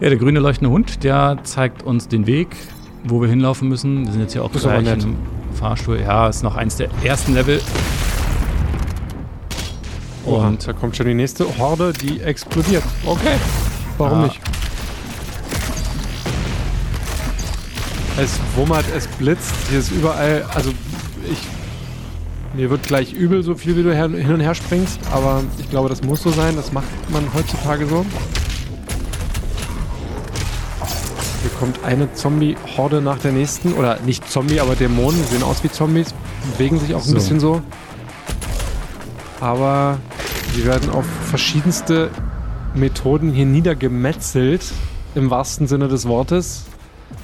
Ja, 0.00 0.08
der 0.08 0.16
grüne 0.18 0.40
leuchtende 0.40 0.72
Hund, 0.72 1.04
der 1.04 1.38
zeigt 1.42 1.82
uns 1.82 2.08
den 2.08 2.26
Weg, 2.26 2.56
wo 3.04 3.20
wir 3.20 3.28
hinlaufen 3.28 3.68
müssen. 3.68 4.04
Wir 4.04 4.12
sind 4.12 4.20
jetzt 4.20 4.32
hier 4.32 4.44
auch 4.44 4.50
Das 4.52 4.62
gleich 4.62 4.86
im 5.04 5.16
Fahrstuhl. 5.54 6.00
Ja, 6.00 6.28
ist 6.28 6.42
noch 6.42 6.56
eins 6.56 6.76
der 6.76 6.88
ersten 7.02 7.34
Level. 7.34 7.60
Und 10.24 10.34
Und 10.44 10.68
da 10.68 10.72
kommt 10.72 10.96
schon 10.96 11.06
die 11.06 11.14
nächste 11.14 11.46
Horde, 11.58 11.92
die 11.92 12.20
explodiert. 12.20 12.84
Okay. 13.06 13.36
Warum 13.98 14.18
Ah. 14.20 14.24
nicht? 14.24 14.40
Es 18.18 18.38
wummert, 18.54 18.84
es 18.94 19.06
blitzt, 19.06 19.54
hier 19.70 19.78
ist 19.78 19.90
überall, 19.92 20.44
also 20.54 20.70
ich, 21.30 21.38
mir 22.54 22.68
wird 22.68 22.82
gleich 22.82 23.14
übel, 23.14 23.42
so 23.42 23.54
viel 23.54 23.76
wie 23.76 23.82
du 23.82 23.94
her, 23.94 24.08
hin 24.10 24.32
und 24.34 24.40
her 24.40 24.54
springst, 24.54 25.00
aber 25.10 25.42
ich 25.58 25.70
glaube, 25.70 25.88
das 25.88 26.02
muss 26.02 26.22
so 26.22 26.30
sein, 26.30 26.54
das 26.56 26.70
macht 26.72 26.86
man 27.10 27.24
heutzutage 27.32 27.86
so. 27.86 28.04
Kommt 31.60 31.84
eine 31.84 32.12
Zombie-Horde 32.14 33.00
nach 33.02 33.18
der 33.18 33.30
nächsten, 33.32 33.74
oder 33.74 34.00
nicht 34.00 34.28
Zombie, 34.28 34.58
aber 34.60 34.74
Dämonen, 34.74 35.22
sehen 35.26 35.42
aus 35.44 35.62
wie 35.62 35.70
Zombies, 35.70 36.12
bewegen 36.52 36.80
sich 36.80 36.94
auch 36.94 37.00
ein 37.02 37.08
So. 37.08 37.14
bisschen 37.14 37.38
so. 37.38 37.60
Aber 39.40 39.98
sie 40.54 40.64
werden 40.64 40.90
auf 40.90 41.04
verschiedenste 41.28 42.10
Methoden 42.74 43.32
hier 43.32 43.46
niedergemetzelt, 43.46 44.62
im 45.14 45.30
wahrsten 45.30 45.66
Sinne 45.66 45.88
des 45.88 46.06
Wortes. 46.08 46.64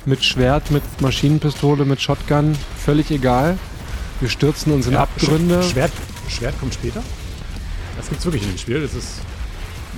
Mit 0.05 0.25
Schwert, 0.25 0.71
mit 0.71 0.83
Maschinenpistole, 1.01 1.85
mit 1.85 2.01
Shotgun, 2.01 2.57
völlig 2.85 3.11
egal. 3.11 3.59
Wir 4.21 4.29
stürzen 4.29 4.73
uns 4.73 4.87
in 4.87 4.93
ja, 4.95 5.03
Abgründe. 5.03 5.61
Sch- 5.61 5.71
Schwert, 5.73 5.93
Schwert 6.29 6.59
kommt 6.61 6.75
später. 6.75 7.03
Das 7.97 8.09
gibt's 8.09 8.25
wirklich 8.25 8.43
in 8.45 8.51
dem 8.51 8.59
Spiel. 8.59 8.81
Das 8.81 8.95
ist. 8.95 9.21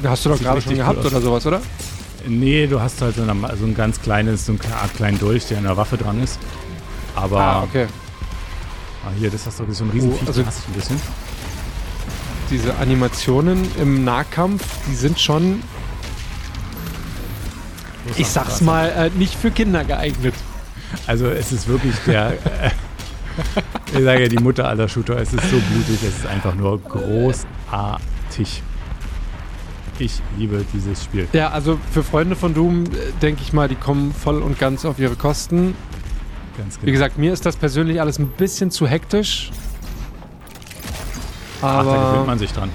Hast 0.04 0.25
du 0.25 0.28
doch 0.30 0.38
gerade 0.38 0.61
schon 0.61 0.76
gehabt 0.76 0.99
cool 1.00 1.07
oder 1.07 1.21
sowas, 1.21 1.47
oder? 1.47 1.61
Nee, 2.26 2.66
du 2.66 2.80
hast 2.80 3.00
halt 3.00 3.16
so, 3.16 3.22
eine, 3.22 3.34
so 3.56 3.64
ein 3.64 3.75
ganz 3.75 4.00
kleines, 4.00 4.46
so 4.46 4.52
eine 4.52 4.75
Art 4.76 4.94
kleinen 4.94 5.18
Dolch, 5.18 5.46
der 5.46 5.58
an 5.58 5.64
der 5.64 5.76
Waffe 5.76 5.96
dran 5.96 6.22
ist. 6.22 6.38
Aber 7.14 7.38
Ah, 7.40 7.62
okay. 7.62 7.87
ah, 9.04 9.10
hier, 9.18 9.30
das 9.30 9.46
hast 9.46 9.60
du 9.60 9.72
so 9.72 9.84
ein 9.84 9.90
Riesenviech, 9.90 10.20
Oh, 10.22 10.26
also- 10.26 10.40
also, 10.40 10.46
hast 10.46 10.66
du 10.66 10.70
ein 10.72 10.75
bisschen. 10.75 11.00
Diese 12.50 12.75
Animationen 12.78 13.66
im 13.78 14.04
Nahkampf, 14.04 14.64
die 14.88 14.94
sind 14.94 15.20
schon, 15.20 15.62
ich 18.16 18.26
sag's 18.28 18.60
mal, 18.62 18.88
äh, 18.88 19.10
nicht 19.18 19.34
für 19.34 19.50
Kinder 19.50 19.84
geeignet. 19.84 20.34
Also 21.06 21.26
es 21.26 21.52
ist 21.52 21.68
wirklich 21.68 21.94
der, 22.06 22.32
äh, 22.62 22.70
ich 23.92 24.02
sage 24.02 24.22
ja 24.22 24.28
die 24.28 24.38
Mutter 24.38 24.66
aller 24.66 24.88
Shooter, 24.88 25.18
es 25.18 25.32
ist 25.34 25.42
so 25.50 25.58
blutig, 25.58 26.02
es 26.02 26.18
ist 26.20 26.26
einfach 26.26 26.54
nur 26.54 26.80
großartig. 26.80 28.62
Ich 30.00 30.20
liebe 30.36 30.64
dieses 30.72 31.02
Spiel. 31.02 31.26
Ja, 31.32 31.50
also 31.50 31.78
für 31.90 32.02
Freunde 32.04 32.36
von 32.36 32.54
Doom, 32.54 32.84
äh, 32.84 32.88
denke 33.20 33.42
ich 33.42 33.52
mal, 33.52 33.68
die 33.68 33.74
kommen 33.74 34.14
voll 34.14 34.42
und 34.42 34.58
ganz 34.58 34.84
auf 34.84 34.98
ihre 34.98 35.16
Kosten. 35.16 35.74
Ganz 36.56 36.76
Wie 36.76 36.80
genau. 36.86 36.92
gesagt, 36.92 37.18
mir 37.18 37.32
ist 37.32 37.44
das 37.46 37.56
persönlich 37.56 38.00
alles 38.00 38.18
ein 38.18 38.28
bisschen 38.28 38.70
zu 38.70 38.86
hektisch. 38.86 39.50
Ach, 41.62 41.78
da 41.78 41.82
gewöhnt 41.82 41.96
Aber 41.96 42.24
man 42.26 42.38
sich 42.38 42.52
dran. 42.52 42.70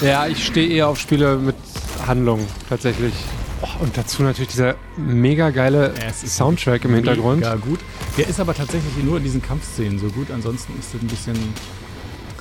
ja, 0.00 0.26
ich 0.26 0.46
stehe 0.46 0.68
eher 0.68 0.88
auf 0.88 1.00
Spiele 1.00 1.36
mit 1.38 1.56
Handlung 2.06 2.46
tatsächlich. 2.68 3.14
Oh, 3.62 3.82
und 3.82 3.96
dazu 3.96 4.22
natürlich 4.22 4.50
dieser 4.50 4.76
mega 4.96 5.50
geile 5.50 5.92
ist 6.08 6.36
Soundtrack 6.36 6.84
im 6.84 6.94
Hintergrund. 6.94 7.40
Mega 7.40 7.56
gut. 7.56 7.80
Der 8.16 8.28
ist 8.28 8.38
aber 8.38 8.54
tatsächlich 8.54 8.92
nur 9.02 9.16
in 9.16 9.24
diesen 9.24 9.42
Kampfszenen 9.42 9.98
so 9.98 10.08
gut. 10.08 10.30
Ansonsten 10.30 10.78
ist 10.78 10.94
es 10.94 11.00
ein 11.00 11.06
bisschen 11.08 11.36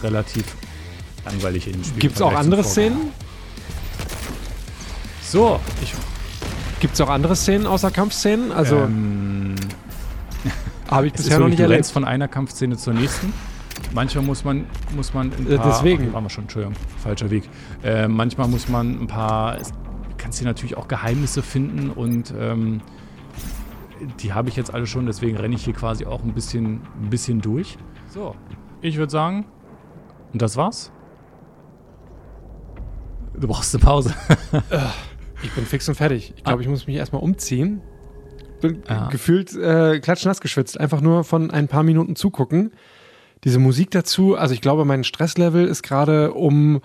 relativ 0.03 0.43
langweilig 1.25 1.67
in 1.67 1.73
dem 1.73 1.83
Spiel. 1.83 1.99
Gibt 1.99 2.15
es 2.15 2.21
auch 2.21 2.33
andere. 2.33 2.63
Szenen? 2.63 3.11
So, 5.21 5.59
ich. 5.81 5.93
Gibt 6.79 6.93
es 6.93 7.01
auch 7.01 7.09
andere 7.09 7.35
Szenen 7.35 7.65
außer 7.67 7.89
Kampfszenen? 7.89 8.51
Also 8.51 8.75
ähm, 8.77 9.55
habe 10.89 11.07
ich 11.07 11.13
bisher 11.13 11.39
noch 11.39 11.47
nicht 11.47 11.59
erlebt. 11.59 11.87
von 11.87 12.05
einer 12.05 12.27
Kampfszene 12.27 12.77
zur 12.77 12.93
nächsten. 12.93 13.33
Manchmal 13.93 14.23
muss 14.23 14.43
man, 14.43 14.65
muss 14.95 15.13
man 15.13 15.31
ein 15.31 15.51
Äh, 15.51 15.57
paar, 15.57 15.67
deswegen. 15.67 16.13
Ach, 16.15 16.21
wir 16.21 16.29
schon, 16.29 16.43
Entschuldigung, 16.43 16.75
falscher 17.01 17.29
Weg. 17.29 17.49
Äh, 17.83 18.07
manchmal 18.07 18.47
muss 18.47 18.67
man 18.67 19.01
ein 19.01 19.07
paar, 19.07 19.57
kannst 20.17 20.39
hier 20.39 20.47
natürlich 20.47 20.77
auch 20.77 20.87
Geheimnisse 20.87 21.41
finden 21.41 21.89
und 21.89 22.33
ähm, 22.37 22.81
die 24.19 24.33
habe 24.33 24.49
ich 24.49 24.55
jetzt 24.55 24.73
alle 24.73 24.85
schon, 24.85 25.05
deswegen 25.05 25.37
renne 25.37 25.55
ich 25.55 25.63
hier 25.63 25.73
quasi 25.73 26.05
auch 26.05 26.23
ein 26.23 26.33
bisschen, 26.33 26.81
ein 27.01 27.09
bisschen 27.09 27.41
durch. 27.41 27.77
So, 28.09 28.35
ich 28.81 28.97
würde 28.97 29.11
sagen, 29.11 29.45
und 30.33 30.41
das 30.41 30.57
war's. 30.57 30.91
Du 33.39 33.47
brauchst 33.47 33.73
eine 33.75 33.83
Pause. 33.83 34.13
Ich 35.43 35.51
bin 35.51 35.65
fix 35.65 35.87
und 35.89 35.95
fertig. 35.95 36.33
Ich 36.37 36.43
glaube, 36.43 36.61
ich 36.61 36.67
muss 36.67 36.87
mich 36.87 36.95
erstmal 36.95 37.21
umziehen. 37.21 37.81
Bin 38.61 38.81
Ja. 38.89 39.09
gefühlt 39.09 39.53
äh, 39.55 39.99
klatschnass 39.99 40.39
geschwitzt. 40.41 40.79
Einfach 40.79 41.01
nur 41.01 41.23
von 41.23 41.51
ein 41.51 41.67
paar 41.67 41.83
Minuten 41.83 42.15
zugucken. 42.15 42.71
Diese 43.43 43.59
Musik 43.59 43.91
dazu, 43.91 44.35
also 44.35 44.53
ich 44.53 44.61
glaube, 44.61 44.85
mein 44.85 45.03
Stresslevel 45.03 45.67
ist 45.67 45.83
gerade 45.83 46.33
um 46.33 46.81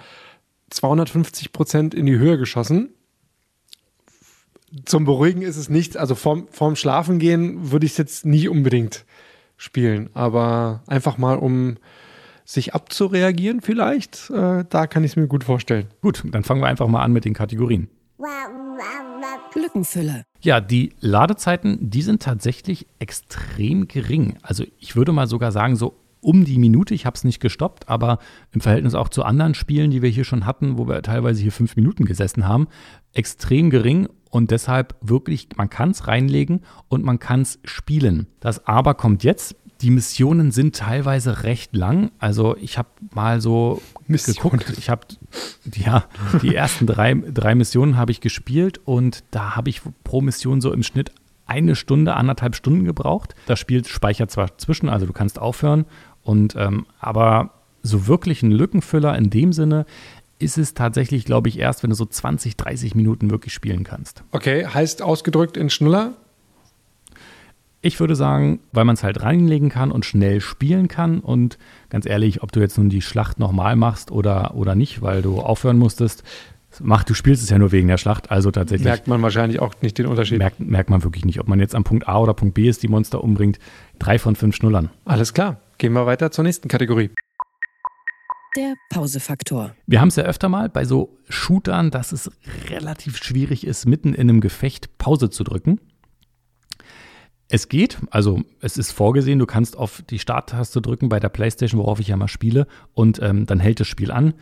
250 0.71 1.53
Prozent 1.53 1.95
in 1.95 2.07
die 2.07 2.19
Höhe 2.19 2.37
geschossen. 2.39 2.91
Zum 4.85 5.05
Beruhigen 5.05 5.43
ist 5.43 5.57
es 5.57 5.69
nicht, 5.69 5.97
also 5.97 6.15
vorm, 6.15 6.47
vorm 6.51 6.77
Schlafengehen 6.77 7.71
würde 7.73 7.87
ich 7.87 7.93
es 7.93 7.99
jetzt 7.99 8.25
nie 8.27 8.47
unbedingt 8.49 9.05
spielen, 9.57 10.11
aber 10.15 10.83
einfach 10.87 11.19
mal 11.19 11.37
um 11.39 11.77
sich 12.51 12.75
abzureagieren 12.75 13.61
vielleicht, 13.61 14.31
äh, 14.31 14.65
da 14.69 14.87
kann 14.87 15.05
ich 15.05 15.13
es 15.13 15.17
mir 15.17 15.29
gut 15.29 15.45
vorstellen. 15.45 15.87
Gut, 16.03 16.25
dann 16.25 16.43
fangen 16.43 16.61
wir 16.61 16.69
einfach 16.69 16.89
mal 16.89 17.03
an 17.03 17.13
mit 17.13 17.25
den 17.25 17.35
Kategorien. 17.35 17.89
Lückenfüller. 19.55 20.23
Ja, 20.41 20.61
die 20.61 20.93
Ladezeiten, 21.01 21.91
die 21.91 22.03
sind 22.03 22.23
tatsächlich 22.23 22.87
extrem 22.99 23.89
gering. 23.89 24.37
Also 24.43 24.65
ich 24.79 24.97
würde 24.97 25.13
mal 25.13 25.27
sogar 25.27 25.53
sagen, 25.53 25.77
so 25.77 25.97
um 26.21 26.45
die 26.45 26.59
Minute. 26.59 26.95
Ich 26.95 27.07
habe 27.07 27.15
es 27.15 27.25
nicht 27.25 27.41
gestoppt, 27.41 27.89
aber 27.89 28.19
im 28.53 28.61
Verhältnis 28.61 28.95
auch 28.95 29.09
zu 29.09 29.25
anderen 29.25 29.55
Spielen, 29.55 29.91
die 29.91 30.03
wir 30.03 30.11
hier 30.11 30.25
schon 30.25 30.47
hatten, 30.47 30.79
wo 30.79 30.87
wir 30.87 31.03
teilweise 31.03 31.41
hier 31.43 31.53
fünf 31.53 31.77
Minuten 31.77 32.05
gesessen 32.05 32.47
haben, 32.47 32.69
extrem 33.13 33.71
gering 33.71 34.09
und 34.31 34.51
deshalb 34.51 34.95
wirklich, 35.01 35.49
man 35.57 35.71
kann 35.71 35.91
es 35.91 36.07
reinlegen 36.07 36.61
und 36.89 37.05
man 37.05 37.19
kann 37.19 37.41
es 37.41 37.59
spielen. 37.65 38.27
Das 38.39 38.67
Aber 38.67 38.95
kommt 38.95 39.25
jetzt. 39.25 39.57
Die 39.81 39.91
Missionen 39.91 40.51
sind 40.51 40.77
teilweise 40.77 41.43
recht 41.43 41.75
lang. 41.75 42.11
Also 42.19 42.57
ich 42.57 42.77
habe 42.77 42.89
mal 43.15 43.41
so 43.41 43.81
Missionen. 44.07 44.59
geguckt. 44.59 44.79
Ich 44.79 44.91
habe 44.91 45.07
ja 45.75 46.05
die 46.43 46.55
ersten 46.55 46.87
drei, 46.87 47.15
drei 47.15 47.55
Missionen 47.55 47.97
habe 47.97 48.13
ich 48.13 48.21
gespielt 48.21 48.81
und 48.85 49.25
da 49.31 49.57
habe 49.57 49.71
ich 49.71 49.81
pro 50.05 50.21
Mission 50.21 50.61
so 50.61 50.73
im 50.73 50.83
Schnitt 50.83 51.13
eine 51.47 51.75
Stunde, 51.75 52.15
anderthalb 52.15 52.55
Stunden 52.55 52.85
gebraucht. 52.85 53.35
Das 53.47 53.59
Spiel 53.59 53.85
speichert 53.85 54.31
zwar 54.31 54.57
zwischen, 54.59 54.89
also 54.89 55.07
du 55.07 55.13
kannst 55.13 55.39
aufhören 55.39 55.87
und 56.23 56.55
ähm, 56.57 56.87
aber 57.01 57.55
so 57.83 58.07
wirklich 58.07 58.43
ein 58.43 58.53
Lückenfüller 58.53 59.17
in 59.17 59.31
dem 59.31 59.53
Sinne 59.53 59.87
ist 60.39 60.59
es 60.59 60.75
tatsächlich, 60.75 61.25
glaube 61.25 61.49
ich, 61.49 61.59
erst, 61.59 61.83
wenn 61.83 61.91
du 61.91 61.97
so 61.97 62.07
20, 62.07 62.57
30 62.57 62.95
Minuten 62.95 63.31
wirklich 63.31 63.53
spielen 63.53 63.85
kannst. 63.85 64.25
Okay, 64.33 64.67
heißt 64.67 65.03
ausgedrückt 65.03 65.57
in 65.57 65.69
Schnuller, 65.69 66.15
Ich 67.83 67.99
würde 67.99 68.15
sagen, 68.15 68.61
weil 68.73 68.85
man 68.85 68.95
es 68.95 69.03
halt 69.03 69.23
reinlegen 69.23 69.71
kann 69.71 69.91
und 69.91 70.05
schnell 70.05 70.41
spielen 70.41 70.89
kann. 70.89 71.21
Und 71.21 71.57
ganz 71.89 72.05
ehrlich, 72.05 72.43
ob 72.43 72.53
du 72.53 72.61
jetzt 72.61 72.77
nun 72.77 72.91
die 72.91 73.01
Schlacht 73.01 73.39
nochmal 73.39 73.75
machst 73.75 74.11
oder, 74.11 74.55
oder 74.55 74.75
nicht, 74.75 75.01
weil 75.01 75.23
du 75.23 75.41
aufhören 75.41 75.79
musstest, 75.79 76.23
mach, 76.79 77.05
du 77.05 77.15
spielst 77.15 77.43
es 77.43 77.49
ja 77.49 77.59
nur 77.59 77.73
wegen 77.73 77.89
der 77.89 77.97
Schlacht. 77.97 78.31
Also 78.31 78.51
tatsächlich 78.51 78.85
merkt 78.85 79.09
man 79.09 79.23
wahrscheinlich 79.23 79.61
auch 79.61 79.75
nicht 79.81 79.97
den 79.97 80.07
Unterschied. 80.07 80.39
merkt, 80.39 80.61
merkt 80.61 80.91
man 80.91 81.03
wirklich 81.03 81.25
nicht, 81.25 81.41
ob 81.41 81.49
man 81.49 81.59
jetzt 81.59 81.75
am 81.75 81.85
Punkt 81.85 82.07
A 82.07 82.19
oder 82.19 82.35
Punkt 82.35 82.55
B 82.55 82.69
ist, 82.69 82.83
die 82.83 82.89
Monster 82.89 83.25
umbringt. 83.25 83.59
Drei 83.99 84.19
von 84.19 84.37
fünf 84.37 84.57
Schnullern. 84.57 84.91
Alles 85.07 85.33
klar, 85.33 85.61
gehen 85.79 85.95
wir 85.95 86.05
weiter 86.05 86.31
zur 86.31 86.45
nächsten 86.45 86.69
Kategorie. 86.69 87.11
Der 88.57 88.75
Pausefaktor. 88.91 89.75
Wir 89.87 90.01
haben 90.01 90.09
es 90.09 90.17
ja 90.17 90.25
öfter 90.25 90.49
mal 90.49 90.69
bei 90.69 90.85
so 90.85 91.17
Shootern, 91.29 91.93
dass 91.93 92.11
es 92.11 92.31
relativ 92.69 93.17
schwierig 93.17 93.65
ist, 93.65 93.87
mitten 93.87 94.13
in 94.13 94.29
einem 94.29 94.41
Gefecht 94.41 94.99
Pause 94.99 95.31
zu 95.31 95.45
drücken. 95.45 95.81
Es 97.53 97.69
geht, 97.69 97.99
also 98.11 98.43
es 98.61 98.79
ist 98.79 98.93
vorgesehen, 98.93 99.41
du 99.41 99.47
kannst 99.47 99.77
auf 99.77 100.03
die 100.09 100.21
Starttaste 100.21 100.81
drücken 100.81 101.09
bei 101.09 101.19
der 101.19 101.31
PlayStation, 101.31 101.81
worauf 101.81 101.99
ich 101.99 102.07
ja 102.07 102.17
mal 102.17 102.29
spiele, 102.29 102.69
und 102.95 103.21
ähm, 103.21 103.45
dann 103.45 103.59
hält 103.59 103.81
das 103.81 103.89
Spiel 103.89 104.13
an. 104.13 104.35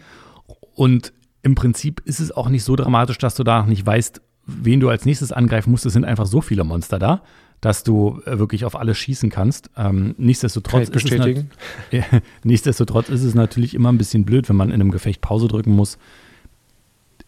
Und 0.75 1.15
im 1.43 1.55
Prinzip 1.55 2.03
ist 2.05 2.21
es 2.21 2.31
auch 2.31 2.51
nicht 2.51 2.65
so 2.65 2.77
dramatisch, 2.77 3.17
dass 3.17 3.35
du 3.35 3.45
da 3.45 3.65
nicht 3.65 3.85
weißt, 3.85 4.21
wen 4.45 4.81
du 4.81 4.91
als 4.91 5.07
nächstes 5.07 5.33
angreifen 5.33 5.71
musst. 5.71 5.87
Es 5.87 5.95
sind 5.95 6.05
einfach 6.05 6.27
so 6.27 6.43
viele 6.43 6.65
Monster 6.65 6.99
da, 6.99 7.23
dass 7.63 7.83
du 7.83 8.21
äh, 8.27 8.39
wirklich 8.39 8.67
auf 8.67 8.77
alles 8.77 8.99
schießen 8.99 9.31
kannst. 9.31 9.71
Ähm, 9.75 10.15
nichtsdestotrotz, 10.19 10.91
ist 10.91 11.11
es 11.11 11.45
nichtsdestotrotz 12.45 13.09
ist 13.09 13.25
es 13.25 13.35
natürlich 13.35 13.75
immer 13.75 13.91
ein 13.91 13.99
bisschen 13.99 14.27
blöd, 14.27 14.51
wenn 14.51 14.57
man 14.57 14.69
in 14.69 14.75
einem 14.75 14.91
Gefecht 14.91 15.23
Pause 15.23 15.49
drücken 15.49 15.73
muss. 15.73 15.97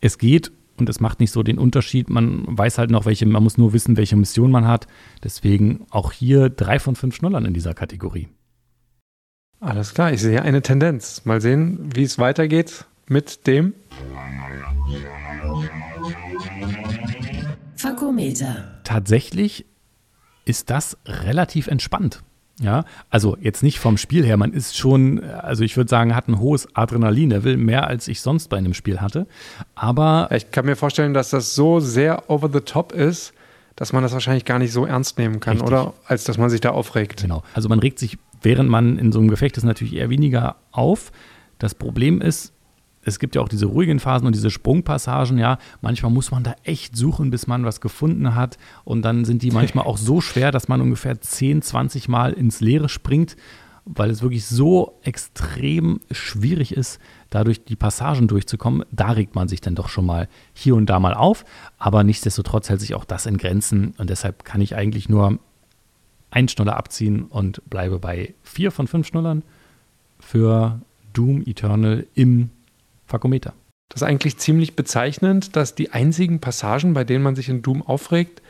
Es 0.03 0.19
geht 0.19 0.53
und 0.81 0.89
es 0.89 1.01
macht 1.01 1.21
nicht 1.21 1.31
so 1.31 1.43
den 1.43 1.59
Unterschied. 1.59 2.11
Man 2.11 2.45
weiß 2.47 2.79
halt 2.79 2.91
noch, 2.91 3.07
welche, 3.07 3.27
man 3.27 3.43
muss 3.43 3.59
nur 3.59 3.73
wissen, 3.73 3.97
welche 3.97 4.17
Mission 4.17 4.51
man 4.51 4.67
hat. 4.67 4.87
Deswegen 5.23 5.87
auch 5.91 6.13
hier 6.13 6.49
drei 6.49 6.79
von 6.79 6.97
fünf 6.97 7.15
Schnullern 7.15 7.45
in 7.45 7.55
dieser 7.55 7.75
Kategorie. 7.75 8.29
Alles 9.61 9.93
klar, 9.93 10.13
ich 10.13 10.23
sehe 10.23 10.43
eine 10.43 10.63
Tendenz. 10.63 11.25
Mal 11.27 11.41
sehen, 11.41 11.91
wie 11.95 12.05
es 12.05 12.19
weitergeht 12.19 12.87
mit 13.07 13.47
dem 13.47 13.75
Fakometer. 17.77 18.81
Tatsächlich 18.85 19.67
ist 20.45 20.71
das 20.71 20.97
relativ 21.07 21.67
entspannt. 21.67 22.23
Ja, 22.61 22.85
also 23.09 23.39
jetzt 23.41 23.63
nicht 23.63 23.79
vom 23.79 23.97
Spiel 23.97 24.25
her, 24.25 24.37
man 24.37 24.53
ist 24.53 24.77
schon, 24.77 25.25
also 25.25 25.65
ich 25.65 25.79
würde 25.79 25.89
sagen, 25.89 26.15
hat 26.15 26.29
ein 26.29 26.39
hohes 26.39 26.69
Adrenalin-Level, 26.77 27.57
mehr 27.57 27.87
als 27.87 28.07
ich 28.07 28.21
sonst 28.21 28.49
bei 28.49 28.59
einem 28.59 28.75
Spiel 28.75 29.01
hatte. 29.01 29.27
Aber. 29.75 30.29
Ich 30.31 30.51
kann 30.51 30.67
mir 30.67 30.77
vorstellen, 30.77 31.15
dass 31.15 31.31
das 31.31 31.55
so 31.55 31.81
sehr 31.81 32.29
over 32.29 32.51
the 32.53 32.61
top 32.61 32.93
ist, 32.93 33.33
dass 33.77 33.95
man 33.95 34.03
das 34.03 34.13
wahrscheinlich 34.13 34.45
gar 34.45 34.59
nicht 34.59 34.73
so 34.73 34.85
ernst 34.85 35.19
nehmen 35.19 35.41
kann, 35.41 35.55
richtig. 35.55 35.69
oder? 35.69 35.95
Als 36.05 36.25
dass 36.25 36.37
man 36.37 36.51
sich 36.51 36.61
da 36.61 36.71
aufregt. 36.71 37.23
Genau. 37.23 37.43
Also 37.55 37.71
man 37.71 37.79
regt 37.79 37.99
sich, 37.99 38.19
während 38.43 38.69
man 38.69 38.99
in 38.99 39.11
so 39.11 39.21
einem 39.21 39.29
Gefecht 39.29 39.57
ist, 39.57 39.65
natürlich 39.65 39.95
eher 39.95 40.11
weniger 40.11 40.57
auf. 40.71 41.13
Das 41.59 41.75
Problem 41.75 42.21
ist, 42.21 42.53
es 43.03 43.19
gibt 43.19 43.35
ja 43.35 43.41
auch 43.41 43.49
diese 43.49 43.67
ruhigen 43.67 43.99
Phasen 43.99 44.27
und 44.27 44.35
diese 44.35 44.51
Sprungpassagen, 44.51 45.39
ja. 45.39 45.59
Manchmal 45.81 46.13
muss 46.13 46.31
man 46.31 46.43
da 46.43 46.55
echt 46.65 46.97
suchen, 46.97 47.31
bis 47.31 47.47
man 47.47 47.65
was 47.65 47.81
gefunden 47.81 48.35
hat. 48.35 48.59
Und 48.85 49.03
dann 49.03 49.25
sind 49.25 49.43
die 49.43 49.51
manchmal 49.51 49.87
auch 49.87 49.97
so 49.97 50.21
schwer, 50.21 50.53
dass 50.53 50.69
man 50.69 50.81
ungefähr 50.81 51.21
10, 51.21 51.63
20 51.63 52.09
Mal 52.09 52.33
ins 52.33 52.61
Leere 52.61 52.89
springt, 52.89 53.37
weil 53.87 54.11
es 54.11 54.21
wirklich 54.21 54.45
so 54.47 54.99
extrem 55.03 56.01
schwierig 56.11 56.75
ist, 56.75 57.01
dadurch 57.31 57.65
die 57.65 57.77
Passagen 57.77 58.29
durchzukommen. 58.29 58.85
Da 58.91 59.13
regt 59.13 59.35
man 59.35 59.49
sich 59.49 59.63
dann 59.63 59.75
doch 59.75 59.89
schon 59.89 60.05
mal 60.05 60.29
hier 60.53 60.77
und 60.77 60.87
da 60.87 61.01
mal 61.01 61.15
auf. 61.15 61.45
Aber 61.79 62.05
nichtsdestotrotz 62.05 62.69
hält 62.69 62.81
sich 62.81 62.95
auch 62.95 63.07
das 63.07 63.25
in 63.25 63.39
Grenzen. 63.39 63.95
Und 63.97 64.11
deshalb 64.11 64.45
kann 64.45 64.61
ich 64.61 64.77
eigentlich 64.77 65.09
nur 65.09 65.39
einen 66.31 66.49
Schnuller 66.49 66.77
abziehen 66.77 67.25
und 67.25 67.63
bleibe 67.71 67.99
bei 67.99 68.35
vier 68.43 68.71
von 68.71 68.87
fünf 68.87 69.07
Schnullern 69.07 69.43
für 70.21 70.81
Doom 71.15 71.43
Eternal 71.47 72.07
im 72.15 72.51
Fakometer. 73.11 73.53
Das 73.91 74.03
ist 74.03 74.09
eigentlich 74.09 74.39
ziemlich 74.39 74.77
bezeichnend, 74.77 75.57
dass 75.57 75.75
die 75.75 75.93
einzigen 75.93 76.41
Passagen, 76.41 76.95
bei 76.95 77.05
denen 77.05 77.25
man 77.25 77.35
sich 77.35 77.49
in 77.49 77.61
Doom 77.61 77.83
aufregt, 77.83 78.41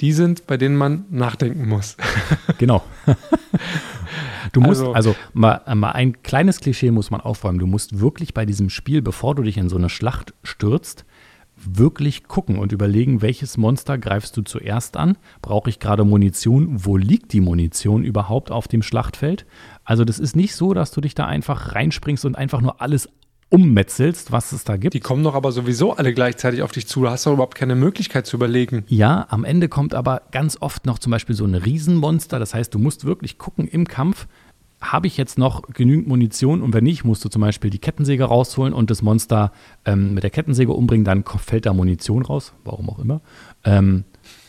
die 0.00 0.12
sind, 0.12 0.46
bei 0.46 0.56
denen 0.56 0.76
man 0.76 1.04
nachdenken 1.10 1.68
muss. 1.68 1.96
genau. 2.58 2.82
Du 4.52 4.60
musst, 4.60 4.80
also, 4.80 4.92
also 4.94 5.16
mal, 5.34 5.60
mal, 5.74 5.90
ein 5.90 6.22
kleines 6.22 6.60
Klischee 6.60 6.90
muss 6.90 7.10
man 7.10 7.20
aufräumen. 7.20 7.58
Du 7.58 7.66
musst 7.66 8.00
wirklich 8.00 8.32
bei 8.32 8.46
diesem 8.46 8.70
Spiel, 8.70 9.02
bevor 9.02 9.34
du 9.34 9.42
dich 9.42 9.58
in 9.58 9.68
so 9.68 9.76
eine 9.76 9.90
Schlacht 9.90 10.32
stürzt, 10.44 11.04
wirklich 11.56 12.24
gucken 12.24 12.58
und 12.58 12.72
überlegen, 12.72 13.22
welches 13.22 13.56
Monster 13.56 13.98
greifst 13.98 14.36
du 14.36 14.42
zuerst 14.42 14.96
an? 14.96 15.18
Brauche 15.42 15.68
ich 15.68 15.78
gerade 15.78 16.04
Munition? 16.04 16.84
Wo 16.84 16.96
liegt 16.96 17.32
die 17.32 17.40
Munition 17.40 18.04
überhaupt 18.04 18.50
auf 18.50 18.68
dem 18.68 18.82
Schlachtfeld? 18.82 19.46
Also 19.84 20.04
das 20.04 20.18
ist 20.18 20.36
nicht 20.36 20.54
so, 20.54 20.74
dass 20.74 20.90
du 20.90 21.00
dich 21.00 21.14
da 21.14 21.26
einfach 21.26 21.74
reinspringst 21.74 22.24
und 22.24 22.36
einfach 22.36 22.60
nur 22.60 22.80
alles 22.80 23.08
ummetzelst, 23.48 24.32
was 24.32 24.52
es 24.52 24.64
da 24.64 24.76
gibt. 24.76 24.94
Die 24.94 25.00
kommen 25.00 25.22
doch 25.22 25.34
aber 25.34 25.52
sowieso 25.52 25.94
alle 25.94 26.12
gleichzeitig 26.12 26.62
auf 26.62 26.72
dich 26.72 26.86
zu. 26.86 27.02
Du 27.02 27.10
hast 27.10 27.26
doch 27.26 27.32
überhaupt 27.32 27.54
keine 27.54 27.76
Möglichkeit 27.76 28.26
zu 28.26 28.36
überlegen. 28.36 28.84
Ja, 28.88 29.26
am 29.30 29.44
Ende 29.44 29.68
kommt 29.68 29.94
aber 29.94 30.22
ganz 30.32 30.58
oft 30.60 30.84
noch 30.86 30.98
zum 30.98 31.12
Beispiel 31.12 31.36
so 31.36 31.44
ein 31.44 31.54
Riesenmonster. 31.54 32.38
Das 32.38 32.54
heißt, 32.54 32.74
du 32.74 32.78
musst 32.78 33.04
wirklich 33.04 33.38
gucken 33.38 33.68
im 33.68 33.86
Kampf, 33.86 34.26
habe 34.80 35.06
ich 35.06 35.16
jetzt 35.16 35.38
noch 35.38 35.62
genügend 35.62 36.06
Munition 36.08 36.60
und 36.60 36.74
wenn 36.74 36.84
nicht, 36.84 37.04
musst 37.04 37.24
du 37.24 37.28
zum 37.28 37.40
Beispiel 37.40 37.70
die 37.70 37.78
Kettensäge 37.78 38.24
rausholen 38.24 38.74
und 38.74 38.90
das 38.90 39.00
Monster 39.00 39.52
ähm, 39.84 40.14
mit 40.14 40.22
der 40.22 40.30
Kettensäge 40.30 40.72
umbringen, 40.72 41.04
dann 41.04 41.24
fällt 41.24 41.66
da 41.66 41.72
Munition 41.72 42.22
raus, 42.22 42.52
warum 42.64 42.90
auch 42.90 42.98
immer. 42.98 43.20
Ähm, 43.64 44.04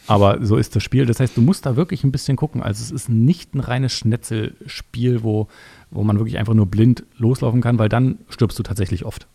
aber 0.07 0.45
so 0.45 0.55
ist 0.55 0.75
das 0.75 0.83
Spiel. 0.83 1.05
Das 1.05 1.19
heißt, 1.19 1.35
du 1.35 1.41
musst 1.41 1.65
da 1.65 1.75
wirklich 1.75 2.03
ein 2.03 2.11
bisschen 2.11 2.37
gucken. 2.37 2.63
Also 2.63 2.81
es 2.81 2.91
ist 2.91 3.09
nicht 3.09 3.53
ein 3.53 3.59
reines 3.59 3.93
Schnetzelspiel, 3.93 5.21
wo 5.21 5.47
wo 5.91 6.03
man 6.03 6.17
wirklich 6.17 6.37
einfach 6.37 6.53
nur 6.53 6.65
blind 6.65 7.03
loslaufen 7.17 7.61
kann, 7.61 7.79
weil 7.79 7.89
dann 7.89 8.19
stirbst 8.29 8.57
du 8.59 8.63
tatsächlich 8.63 9.05
oft. 9.05 9.27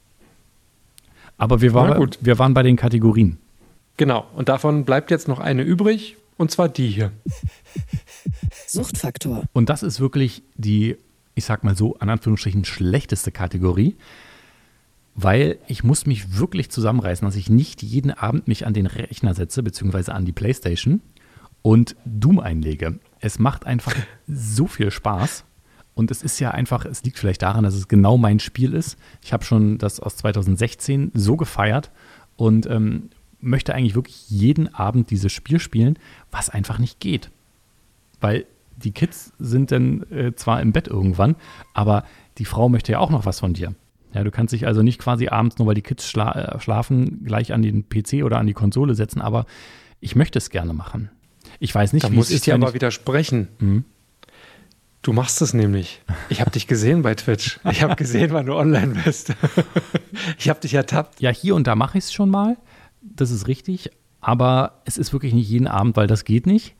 Aber 1.38 1.60
wir, 1.60 1.74
war, 1.74 1.98
wir 2.20 2.38
waren 2.38 2.54
bei 2.54 2.62
den 2.62 2.76
Kategorien. 2.76 3.38
Genau, 3.96 4.26
und 4.34 4.48
davon 4.48 4.84
bleibt 4.84 5.10
jetzt 5.10 5.28
noch 5.28 5.38
eine 5.38 5.62
übrig, 5.62 6.16
und 6.36 6.50
zwar 6.50 6.68
die 6.68 6.88
hier. 6.88 7.12
Suchtfaktor. 8.66 9.44
Und 9.52 9.68
das 9.68 9.82
ist 9.82 10.00
wirklich 10.00 10.42
die, 10.56 10.96
ich 11.34 11.44
sag 11.44 11.64
mal 11.64 11.76
so, 11.76 11.96
an 11.98 12.08
Anführungsstrichen 12.08 12.64
schlechteste 12.64 13.32
Kategorie, 13.32 13.96
weil 15.14 15.58
ich 15.66 15.84
muss 15.84 16.06
mich 16.06 16.38
wirklich 16.38 16.70
zusammenreißen, 16.70 17.26
dass 17.26 17.36
ich 17.36 17.50
nicht 17.50 17.82
jeden 17.82 18.10
Abend 18.10 18.48
mich 18.48 18.66
an 18.66 18.72
den 18.72 18.86
Rechner 18.86 19.34
setze, 19.34 19.62
beziehungsweise 19.62 20.14
an 20.14 20.24
die 20.24 20.32
Playstation 20.32 21.00
und 21.60 21.96
Doom 22.04 22.40
einlege. 22.40 22.98
Es 23.20 23.38
macht 23.38 23.66
einfach 23.66 23.94
so 24.26 24.66
viel 24.66 24.90
Spaß. 24.90 25.44
Und 25.94 26.10
es 26.10 26.22
ist 26.22 26.40
ja 26.40 26.50
einfach, 26.50 26.84
es 26.84 27.02
liegt 27.04 27.18
vielleicht 27.18 27.42
daran, 27.42 27.64
dass 27.64 27.74
es 27.74 27.88
genau 27.88 28.16
mein 28.16 28.40
Spiel 28.40 28.72
ist. 28.72 28.96
Ich 29.22 29.32
habe 29.32 29.44
schon 29.44 29.78
das 29.78 30.00
aus 30.00 30.16
2016 30.16 31.12
so 31.14 31.36
gefeiert 31.36 31.90
und 32.36 32.66
ähm, 32.66 33.10
möchte 33.40 33.74
eigentlich 33.74 33.94
wirklich 33.94 34.30
jeden 34.30 34.74
Abend 34.74 35.10
dieses 35.10 35.32
Spiel 35.32 35.58
spielen, 35.58 35.98
was 36.30 36.48
einfach 36.48 36.78
nicht 36.78 37.00
geht. 37.00 37.30
Weil 38.20 38.46
die 38.76 38.92
Kids 38.92 39.32
sind 39.38 39.70
dann 39.70 40.04
äh, 40.10 40.34
zwar 40.34 40.60
im 40.62 40.72
Bett 40.72 40.88
irgendwann, 40.88 41.36
aber 41.74 42.04
die 42.38 42.44
Frau 42.44 42.68
möchte 42.68 42.92
ja 42.92 42.98
auch 42.98 43.10
noch 43.10 43.26
was 43.26 43.40
von 43.40 43.52
dir. 43.52 43.74
Ja, 44.14 44.24
du 44.24 44.30
kannst 44.30 44.52
dich 44.52 44.66
also 44.66 44.82
nicht 44.82 44.98
quasi 44.98 45.28
abends, 45.28 45.58
nur 45.58 45.66
weil 45.66 45.74
die 45.74 45.82
Kids 45.82 46.08
schla 46.08 46.32
äh, 46.32 46.60
schlafen, 46.60 47.24
gleich 47.24 47.52
an 47.52 47.62
den 47.62 47.88
PC 47.88 48.24
oder 48.24 48.38
an 48.38 48.46
die 48.46 48.52
Konsole 48.52 48.94
setzen, 48.94 49.20
aber 49.20 49.46
ich 50.00 50.16
möchte 50.16 50.38
es 50.38 50.50
gerne 50.50 50.72
machen. 50.72 51.10
Ich 51.60 51.74
weiß 51.74 51.92
nicht, 51.92 52.04
da 52.04 52.10
wie 52.10 52.16
muss 52.16 52.30
ich 52.30 52.42
dir 52.42 52.54
aber 52.54 52.74
widersprechen. 52.74 53.48
Mhm. 53.58 53.84
Du 55.02 55.12
machst 55.12 55.42
es 55.42 55.52
nämlich. 55.52 56.00
Ich 56.28 56.40
habe 56.40 56.52
dich 56.52 56.68
gesehen 56.68 57.02
bei 57.02 57.16
Twitch. 57.16 57.58
Ich 57.68 57.82
habe 57.82 57.96
gesehen, 57.96 58.30
wann 58.30 58.46
du 58.46 58.54
online 58.54 58.94
bist. 59.04 59.34
ich 60.38 60.48
habe 60.48 60.60
dich 60.60 60.74
ertappt. 60.74 61.20
Ja, 61.20 61.30
hier 61.30 61.56
und 61.56 61.66
da 61.66 61.74
mache 61.74 61.98
ich 61.98 62.04
es 62.04 62.12
schon 62.12 62.30
mal. 62.30 62.56
Das 63.00 63.32
ist 63.32 63.48
richtig. 63.48 63.90
Aber 64.20 64.80
es 64.84 64.98
ist 64.98 65.12
wirklich 65.12 65.34
nicht 65.34 65.48
jeden 65.48 65.66
Abend, 65.66 65.96
weil 65.96 66.06
das 66.06 66.24
geht 66.24 66.46
nicht. 66.46 66.76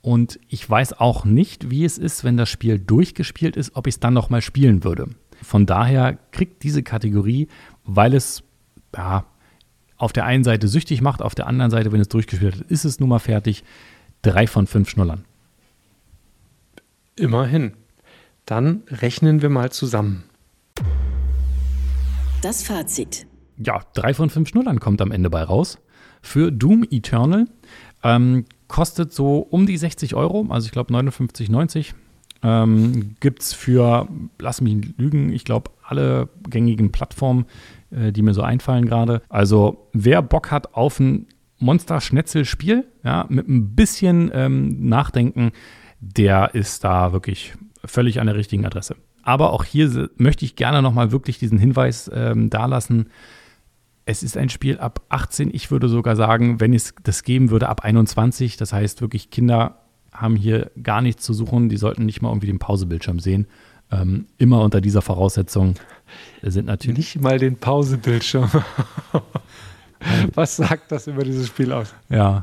Und 0.00 0.38
ich 0.46 0.68
weiß 0.70 1.00
auch 1.00 1.24
nicht, 1.24 1.68
wie 1.68 1.84
es 1.84 1.98
ist, 1.98 2.22
wenn 2.22 2.36
das 2.36 2.48
Spiel 2.48 2.78
durchgespielt 2.78 3.56
ist, 3.56 3.74
ob 3.74 3.88
ich 3.88 3.96
es 3.96 4.00
dann 4.00 4.14
noch 4.14 4.30
mal 4.30 4.40
spielen 4.40 4.84
würde. 4.84 5.08
Von 5.42 5.66
daher 5.66 6.16
kriegt 6.30 6.62
diese 6.62 6.84
Kategorie, 6.84 7.48
weil 7.84 8.14
es 8.14 8.44
ja, 8.96 9.26
auf 9.96 10.12
der 10.12 10.24
einen 10.24 10.44
Seite 10.44 10.68
süchtig 10.68 11.02
macht, 11.02 11.20
auf 11.20 11.34
der 11.34 11.48
anderen 11.48 11.72
Seite, 11.72 11.90
wenn 11.90 12.00
es 12.00 12.08
durchgespielt 12.08 12.54
ist, 12.54 12.70
ist 12.70 12.84
es 12.84 13.00
nun 13.00 13.08
mal 13.08 13.18
fertig. 13.18 13.64
Drei 14.22 14.46
von 14.46 14.68
fünf 14.68 14.88
Schnullern. 14.88 15.24
Immerhin. 17.18 17.72
Dann 18.44 18.82
rechnen 18.88 19.40
wir 19.40 19.48
mal 19.48 19.72
zusammen. 19.72 20.24
Das 22.42 22.62
Fazit. 22.62 23.26
Ja, 23.56 23.80
drei 23.94 24.12
von 24.12 24.28
fünf 24.28 24.50
Schnullern 24.50 24.80
kommt 24.80 25.00
am 25.00 25.10
Ende 25.10 25.30
bei 25.30 25.42
raus. 25.42 25.78
Für 26.20 26.52
Doom 26.52 26.84
Eternal 26.90 27.46
ähm, 28.04 28.44
kostet 28.68 29.14
so 29.14 29.38
um 29.38 29.64
die 29.64 29.78
60 29.78 30.14
Euro, 30.14 30.46
also 30.50 30.66
ich 30.66 30.72
glaube 30.72 30.92
59,90. 30.92 31.94
Ähm, 32.42 33.16
Gibt 33.20 33.42
es 33.42 33.54
für, 33.54 34.06
lass 34.38 34.60
mich 34.60 34.98
lügen, 34.98 35.32
ich 35.32 35.44
glaube 35.44 35.70
alle 35.82 36.28
gängigen 36.50 36.92
Plattformen, 36.92 37.46
äh, 37.90 38.12
die 38.12 38.20
mir 38.20 38.34
so 38.34 38.42
einfallen 38.42 38.84
gerade. 38.84 39.22
Also 39.30 39.88
wer 39.94 40.20
Bock 40.20 40.50
hat 40.50 40.74
auf 40.74 41.00
ein 41.00 41.28
Monster-Schnetzel-Spiel, 41.60 42.84
ja, 43.02 43.24
mit 43.30 43.48
ein 43.48 43.74
bisschen 43.74 44.30
ähm, 44.34 44.86
Nachdenken, 44.86 45.52
der 46.00 46.54
ist 46.54 46.84
da 46.84 47.12
wirklich 47.12 47.54
völlig 47.84 48.20
an 48.20 48.26
der 48.26 48.36
richtigen 48.36 48.66
Adresse. 48.66 48.96
Aber 49.22 49.52
auch 49.52 49.64
hier 49.64 50.08
möchte 50.16 50.44
ich 50.44 50.56
gerne 50.56 50.82
nochmal 50.82 51.10
wirklich 51.10 51.38
diesen 51.38 51.58
Hinweis 51.58 52.10
ähm, 52.14 52.48
dalassen. 52.48 53.10
Es 54.04 54.22
ist 54.22 54.36
ein 54.36 54.50
Spiel 54.50 54.78
ab 54.78 55.02
18. 55.08 55.50
Ich 55.52 55.70
würde 55.70 55.88
sogar 55.88 56.14
sagen, 56.14 56.60
wenn 56.60 56.72
es 56.72 56.94
das 57.02 57.24
geben 57.24 57.50
würde, 57.50 57.68
ab 57.68 57.80
21. 57.82 58.56
Das 58.56 58.72
heißt 58.72 59.00
wirklich, 59.00 59.30
Kinder 59.30 59.80
haben 60.12 60.36
hier 60.36 60.70
gar 60.80 61.00
nichts 61.00 61.24
zu 61.24 61.34
suchen. 61.34 61.68
Die 61.68 61.76
sollten 61.76 62.06
nicht 62.06 62.22
mal 62.22 62.28
irgendwie 62.28 62.46
den 62.46 62.60
Pausebildschirm 62.60 63.18
sehen. 63.18 63.48
Ähm, 63.90 64.26
immer 64.38 64.62
unter 64.62 64.80
dieser 64.80 65.02
Voraussetzung 65.02 65.74
sind 66.42 66.66
natürlich. 66.66 66.96
Nicht 66.96 67.20
mal 67.20 67.38
den 67.38 67.56
Pausebildschirm. 67.56 68.50
Was 70.34 70.56
sagt 70.56 70.92
das 70.92 71.06
über 71.06 71.24
dieses 71.24 71.48
Spiel 71.48 71.72
aus? 71.72 71.94
Ja. 72.08 72.40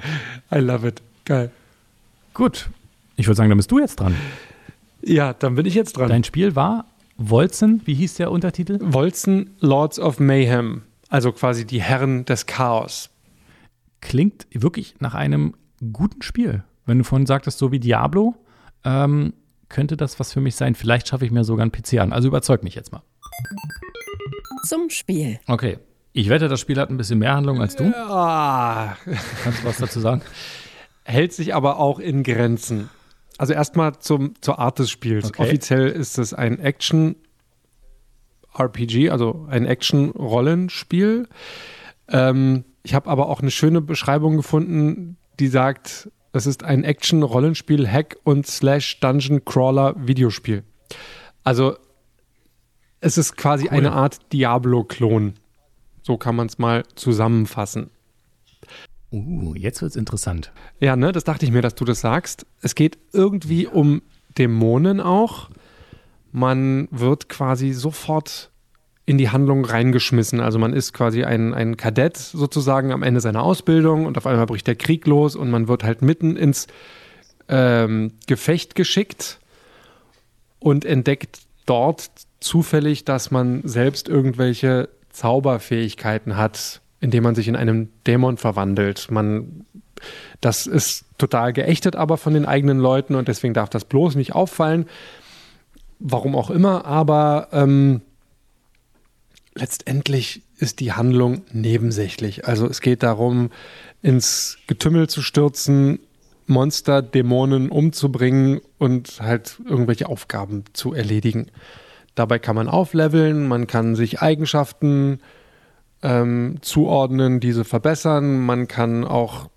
I 0.54 0.60
love 0.60 0.88
it. 0.88 1.02
Geil. 1.26 1.52
Gut. 2.34 2.70
Ich 3.16 3.28
würde 3.28 3.36
sagen, 3.36 3.50
dann 3.50 3.58
bist 3.58 3.72
du 3.72 3.80
jetzt 3.80 4.00
dran. 4.00 4.16
Ja, 5.02 5.34
dann 5.34 5.56
bin 5.56 5.66
ich 5.66 5.74
jetzt 5.76 5.98
dran. 5.98 6.10
Dein 6.10 6.24
Spiel 6.24 6.56
war 6.56 6.86
Wolzen, 7.18 7.82
wie 7.86 7.94
hieß 7.94 8.16
der 8.16 8.32
Untertitel? 8.32 8.80
Wolzen 8.82 9.52
Lords 9.60 10.00
of 10.00 10.20
Mayhem, 10.20 10.84
also 11.10 11.32
quasi 11.32 11.66
die 11.66 11.82
Herren 11.82 12.26
des 12.26 12.46
Chaos. 12.46 13.10
Klingt 14.02 14.48
wirklich 14.52 14.96
nach 15.00 15.14
einem 15.14 15.54
guten 15.92 16.22
Spiel. 16.22 16.64
Wenn 16.86 16.98
du 16.98 17.04
vorhin 17.04 17.26
sagtest, 17.28 17.58
so 17.60 17.72
wie 17.72 17.80
Diablo, 17.80 18.36
ähm, 18.84 19.34
könnte 19.70 19.96
das 19.98 20.20
was 20.20 20.34
für 20.34 20.42
mich 20.42 20.56
sein. 20.56 20.76
Vielleicht 20.76 21.08
schaffe 21.08 21.26
ich 21.26 21.32
mir 21.32 21.44
sogar 21.44 21.64
einen 21.64 21.72
PC 21.72 22.00
an. 22.00 22.12
Also 22.14 22.28
überzeug 22.28 22.64
mich 22.64 22.76
jetzt 22.76 22.92
mal. 22.92 23.02
Zum 24.66 24.90
Spiel. 24.90 25.40
Okay. 25.48 25.78
Ich 26.14 26.30
wette, 26.30 26.48
das 26.48 26.60
Spiel 26.60 26.80
hat 26.80 26.90
ein 26.90 26.98
bisschen 26.98 27.20
mehr 27.20 27.34
Handlung 27.34 27.60
als 27.60 27.76
du. 27.76 27.86
Ah, 27.96 28.96
Kannst 29.44 29.64
du 29.64 29.68
was 29.68 29.78
dazu 29.78 30.00
sagen? 30.00 30.22
hält 31.06 31.34
sich 31.34 31.54
aber 31.54 31.80
auch 31.80 32.00
in 32.00 32.24
Grenzen. 32.24 32.90
Also 33.38 33.54
erstmal 33.54 33.98
zum, 34.00 34.34
zur 34.42 34.60
Art 34.60 34.80
des 34.80 34.90
Spiels. 34.90 35.28
Okay. 35.28 35.44
Offiziell 35.44 35.88
ist 35.90 36.18
es 36.18 36.34
ein 36.34 36.60
Action-RPG, 36.60 39.10
also 39.10 39.46
ein 39.50 39.66
Action-Rollenspiel. 39.66 41.28
Ähm, 42.10 42.66
ich 42.84 42.94
habe 42.94 43.10
aber 43.10 43.30
auch 43.30 43.42
eine 43.42 43.52
schöne 43.52 43.82
Beschreibung 43.82 44.38
gefunden, 44.38 45.18
die 45.40 45.48
sagt, 45.48 46.10
es 46.32 46.46
ist 46.46 46.64
ein 46.64 46.84
Action-Rollenspiel, 46.84 47.88
Hack 47.88 48.18
und 48.24 48.48
Slash 48.48 49.00
Dungeon 49.00 49.46
Crawler 49.46 49.96
Videospiel. 49.98 50.64
Also 51.44 51.78
es 53.00 53.18
ist 53.18 53.36
quasi 53.36 53.66
Cool. 53.66 53.78
eine 53.78 53.92
Art 53.94 54.20
Diablo-Klon. 54.32 55.34
So 56.02 56.18
kann 56.18 56.36
man 56.36 56.48
es 56.48 56.58
mal 56.58 56.84
zusammenfassen. 56.96 57.90
Uh, 59.14 59.54
jetzt 59.56 59.84
wird's 59.84 59.96
interessant. 59.96 60.52
Ja, 60.80 60.96
ne, 60.96 61.12
das 61.12 61.24
dachte 61.24 61.46
ich 61.46 61.52
mir, 61.52 61.62
dass 61.62 61.76
du 61.76 61.86
das 61.86 62.02
sagst. 62.02 62.48
Es 62.62 62.74
geht 62.74 62.98
irgendwie 63.12 63.68
um 63.68 64.02
Dämonen 64.40 65.00
auch. 65.00 65.52
Man 66.32 66.88
wird 66.90 67.30
quasi 67.30 67.74
sofort 67.74 68.50
in 69.06 69.20
die 69.20 69.30
Handlung 69.30 69.66
reingeschmissen. 69.66 70.40
Also 70.40 70.58
man 70.58 70.74
ist 70.74 70.94
quasi 70.94 71.24
ein, 71.26 71.54
ein 71.54 71.78
Kadett 71.78 72.18
sozusagen 72.18 72.92
am 72.92 73.04
Ende 73.04 73.22
seiner 73.22 73.44
Ausbildung 73.44 74.08
und 74.08 74.18
auf 74.18 74.26
einmal 74.26 74.48
bricht 74.48 74.66
der 74.66 74.76
Krieg 74.76 75.06
los 75.06 75.36
und 75.36 75.52
man 75.52 75.68
wird 75.68 75.84
halt 75.84 76.02
mitten 76.02 76.36
ins 76.36 76.66
ähm, 77.50 78.14
Gefecht 78.26 78.74
geschickt 78.74 79.40
und 80.60 80.86
entdeckt 80.86 81.42
dort 81.68 82.10
zufällig, 82.40 83.06
dass 83.06 83.30
man 83.30 83.62
selbst 83.64 84.10
irgendwelche 84.10 84.90
Zauberfähigkeiten 85.10 86.36
hat, 86.36 86.82
indem 87.04 87.24
man 87.24 87.36
sich 87.36 87.50
in 87.50 87.58
einen 87.58 87.92
Dämon 88.08 88.38
verwandelt. 88.38 89.12
Man, 89.12 89.66
das 90.40 90.68
ist 90.68 91.04
total 91.18 91.52
geächtet 91.52 91.98
aber 91.98 92.16
von 92.18 92.34
den 92.34 92.46
eigenen 92.46 92.80
Leuten 92.80 93.16
und 93.16 93.28
deswegen 93.28 93.54
darf 93.54 93.70
das 93.70 93.84
bloß 93.84 94.16
nicht 94.16 94.34
auffallen. 94.34 94.86
Warum 96.00 96.34
auch 96.34 96.50
immer, 96.50 96.86
aber 96.86 97.50
ähm, 97.52 98.02
letztendlich 99.54 100.44
ist 100.58 100.80
die 100.80 100.94
Handlung 100.94 101.42
nebensächlich. 101.52 102.48
Also 102.48 102.68
es 102.68 102.80
geht 102.80 103.04
darum, 103.04 103.52
ins 104.02 104.58
Getümmel 104.68 105.10
zu 105.10 105.22
stürzen, 105.22 106.00
Monster, 106.48 107.02
Dämonen 107.02 107.70
umzubringen 107.70 108.62
und 108.78 109.20
halt 109.22 109.60
irgendwelche 109.66 110.08
Aufgaben 110.08 110.64
zu 110.72 110.94
erledigen. 110.94 111.48
Dabei 112.16 112.40
kann 112.40 112.56
man 112.56 112.70
aufleveln, 112.70 113.46
man 113.46 113.68
kann 113.68 113.96
sich 113.96 114.22
Eigenschaften 114.22 115.20
ähm, 116.04 116.58
zuordnen, 116.62 117.40
diese 117.40 117.64
verbessern, 117.64 118.46
man 118.46 118.68
kann 118.68 119.06
auch 119.06 119.50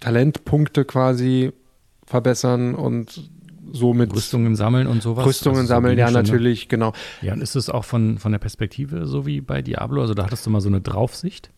Talentpunkte 0.00 0.84
quasi 0.84 1.52
verbessern 2.04 2.74
und 2.74 3.30
somit 3.72 4.14
Rüstungen 4.14 4.54
sammeln 4.54 4.86
und 4.86 5.02
sowas. 5.02 5.26
Rüstungen 5.26 5.56
Also 5.56 5.68
so 5.68 5.74
sammeln, 5.74 5.98
ja, 5.98 6.06
Gegenstände. 6.06 6.30
natürlich, 6.30 6.68
genau. 6.68 6.92
Ja, 7.22 7.32
und 7.32 7.40
ist 7.40 7.56
es 7.56 7.68
auch 7.70 7.84
von, 7.84 8.18
von 8.18 8.32
der 8.32 8.38
Perspektive 8.38 9.06
so 9.06 9.26
wie 9.26 9.40
bei 9.40 9.62
Diablo? 9.62 10.02
Also 10.02 10.14
da 10.14 10.24
hattest 10.24 10.46
du 10.46 10.50
mal 10.50 10.60
so 10.60 10.68
eine 10.68 10.80
Draufsicht 10.80 11.50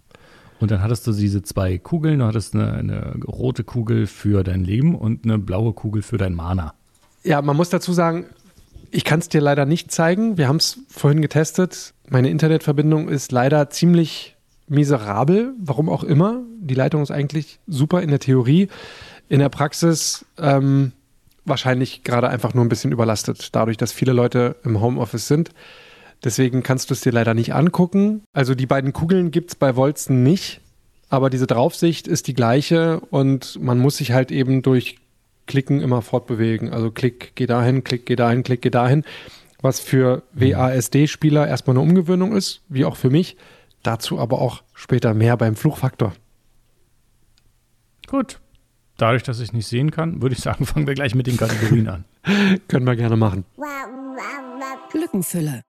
und 0.61 0.71
dann 0.71 0.81
hattest 0.81 1.07
du 1.07 1.13
diese 1.13 1.43
zwei 1.43 1.79
Kugeln, 1.79 2.21
du 2.21 2.27
hattest 2.27 2.55
eine, 2.55 2.73
eine 2.73 3.17
rote 3.27 3.65
Kugel 3.65 4.07
für 4.07 4.45
dein 4.45 4.65
Leben 4.65 4.95
und 4.95 5.25
eine 5.25 5.39
blaue 5.39 5.73
Kugel 5.73 6.03
für 6.03 6.19
dein 6.19 6.35
Mana. 6.35 6.75
Ja, 7.25 7.43
man 7.43 7.57
muss 7.57 7.69
dazu 7.69 7.93
sagen, 7.93 8.27
ich 8.91 9.05
kann 9.05 9.21
es 9.21 9.29
dir 9.29 9.41
leider 9.41 9.67
nicht 9.67 9.91
zeigen. 9.93 10.39
Wir 10.39 10.49
haben 10.49 10.57
es 10.57 10.81
vorhin 10.89 11.23
getestet. 11.23 11.95
Meine 12.09 12.31
Internetverbindung 12.31 13.09
ist 13.09 13.33
leider 13.33 13.71
ziemlich 13.71 14.37
miserabel, 14.69 15.55
warum 15.59 15.89
auch 15.89 16.05
immer. 16.05 16.43
Die 16.61 16.75
Leitung 16.75 17.03
ist 17.03 17.11
eigentlich 17.11 17.59
super 17.67 18.03
in 18.03 18.11
der 18.11 18.21
Theorie. 18.21 18.69
In 19.29 19.41
der 19.41 19.49
Praxis 19.49 20.25
ähm, 20.39 20.93
wahrscheinlich 21.45 22.05
gerade 22.05 22.29
einfach 22.29 22.55
nur 22.55 22.65
ein 22.65 22.69
bisschen 22.69 22.93
überlastet, 22.93 23.55
dadurch, 23.55 23.77
dass 23.77 23.93
viele 23.93 24.13
Leute 24.13 24.57
im 24.65 24.81
Homeoffice 24.81 25.29
sind. 25.29 25.51
Deswegen 26.25 26.63
kannst 26.63 26.91
du 26.91 26.95
es 26.95 27.01
dir 27.01 27.13
leider 27.13 27.35
nicht 27.35 27.55
angucken. 27.55 28.23
Also 28.33 28.55
die 28.55 28.67
beiden 28.67 28.93
Kugeln 28.93 29.31
gibt 29.31 29.51
es 29.51 29.57
bei 29.57 29.77
Wolzen 29.77 30.23
nicht, 30.23 30.61
aber 31.09 31.31
diese 31.31 31.47
Draufsicht 31.47 32.09
ist 32.09 32.27
die 32.27 32.35
gleiche 32.35 33.01
und 33.11 33.61
man 33.63 33.79
muss 33.79 33.99
sich 33.99 34.13
halt 34.13 34.31
eben 34.31 34.63
durch 34.63 34.97
Klicken 35.49 35.81
immer 35.81 36.03
fortbewegen. 36.03 36.73
Also 36.73 36.93
Klick, 36.93 37.33
geh 37.35 37.47
dahin, 37.47 37.83
Klick, 37.83 38.07
geh 38.07 38.15
dahin, 38.15 38.45
Klick, 38.45 38.63
geh 38.63 38.71
dahin. 38.71 39.03
Was 39.61 39.81
für 39.81 40.23
WASD-Spieler 40.35 41.49
erstmal 41.49 41.75
eine 41.75 41.83
Umgewöhnung 41.83 42.37
ist, 42.37 42.63
wie 42.69 42.85
auch 42.85 42.95
für 42.95 43.11
mich. 43.11 43.37
Dazu 43.83 44.21
aber 44.21 44.41
auch 44.41 44.63
später 44.75 45.15
mehr 45.15 45.37
beim 45.37 45.57
Fluchfaktor. 45.57 46.13
Gut. 48.07 48.39
Dadurch, 48.97 49.23
dass 49.23 49.41
ich 49.41 49.53
nicht 49.53 49.67
sehen 49.67 49.91
kann, 49.91 50.23
würde 50.23 50.35
ich 50.35 50.41
sagen, 50.41 50.65
fangen 50.67 50.87
wir 50.87 50.95
gleich 50.95 51.17
mit 51.17 51.27
den 51.27 51.37
Kategorien 51.37 51.89
an. 51.89 52.05
Können 52.69 52.87
wir 52.87 52.95
gerne 52.95 53.17
machen. 53.17 53.45
Lückenfüller. 54.93 55.63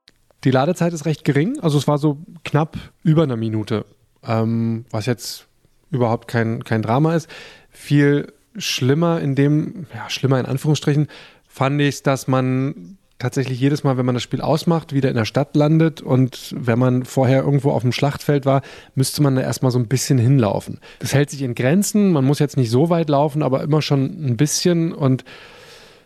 Die 0.43 0.51
Ladezeit 0.51 0.93
ist 0.93 1.05
recht 1.05 1.25
gering, 1.25 1.59
also 1.59 1.77
es 1.77 1.87
war 1.87 1.97
so 1.97 2.21
knapp 2.45 2.77
über 3.03 3.23
eine 3.23 3.35
Minute, 3.35 3.85
ähm, 4.23 4.85
was 4.89 5.05
jetzt 5.05 5.47
überhaupt 5.91 6.27
kein, 6.27 6.63
kein 6.63 6.81
Drama 6.81 7.15
ist. 7.15 7.29
Viel 7.69 8.31
schlimmer 8.59 9.19
in 9.21 9.35
dem, 9.35 9.87
ja, 9.93 10.09
schlimmer 10.09 10.39
in 10.39 10.45
Anführungsstrichen, 10.45 11.07
fand 11.47 11.81
ich 11.81 12.03
dass 12.03 12.27
man 12.27 12.97
tatsächlich 13.17 13.59
jedes 13.59 13.83
Mal, 13.83 13.97
wenn 13.97 14.05
man 14.05 14.15
das 14.15 14.23
Spiel 14.23 14.41
ausmacht, 14.41 14.93
wieder 14.93 15.09
in 15.09 15.15
der 15.15 15.25
Stadt 15.25 15.55
landet 15.55 16.01
und 16.01 16.55
wenn 16.57 16.79
man 16.79 17.03
vorher 17.03 17.43
irgendwo 17.43 17.71
auf 17.71 17.81
dem 17.81 17.91
Schlachtfeld 17.91 18.45
war, 18.45 18.61
müsste 18.95 19.21
man 19.21 19.35
da 19.35 19.41
erstmal 19.41 19.71
so 19.71 19.79
ein 19.79 19.87
bisschen 19.87 20.17
hinlaufen. 20.17 20.79
Das 20.99 21.13
hält 21.13 21.29
sich 21.29 21.41
in 21.41 21.53
Grenzen, 21.53 22.13
man 22.13 22.23
muss 22.23 22.39
jetzt 22.39 22.55
nicht 22.55 22.69
so 22.69 22.89
weit 22.89 23.09
laufen, 23.09 23.43
aber 23.43 23.61
immer 23.61 23.81
schon 23.81 24.25
ein 24.25 24.37
bisschen 24.37 24.93
und 24.93 25.25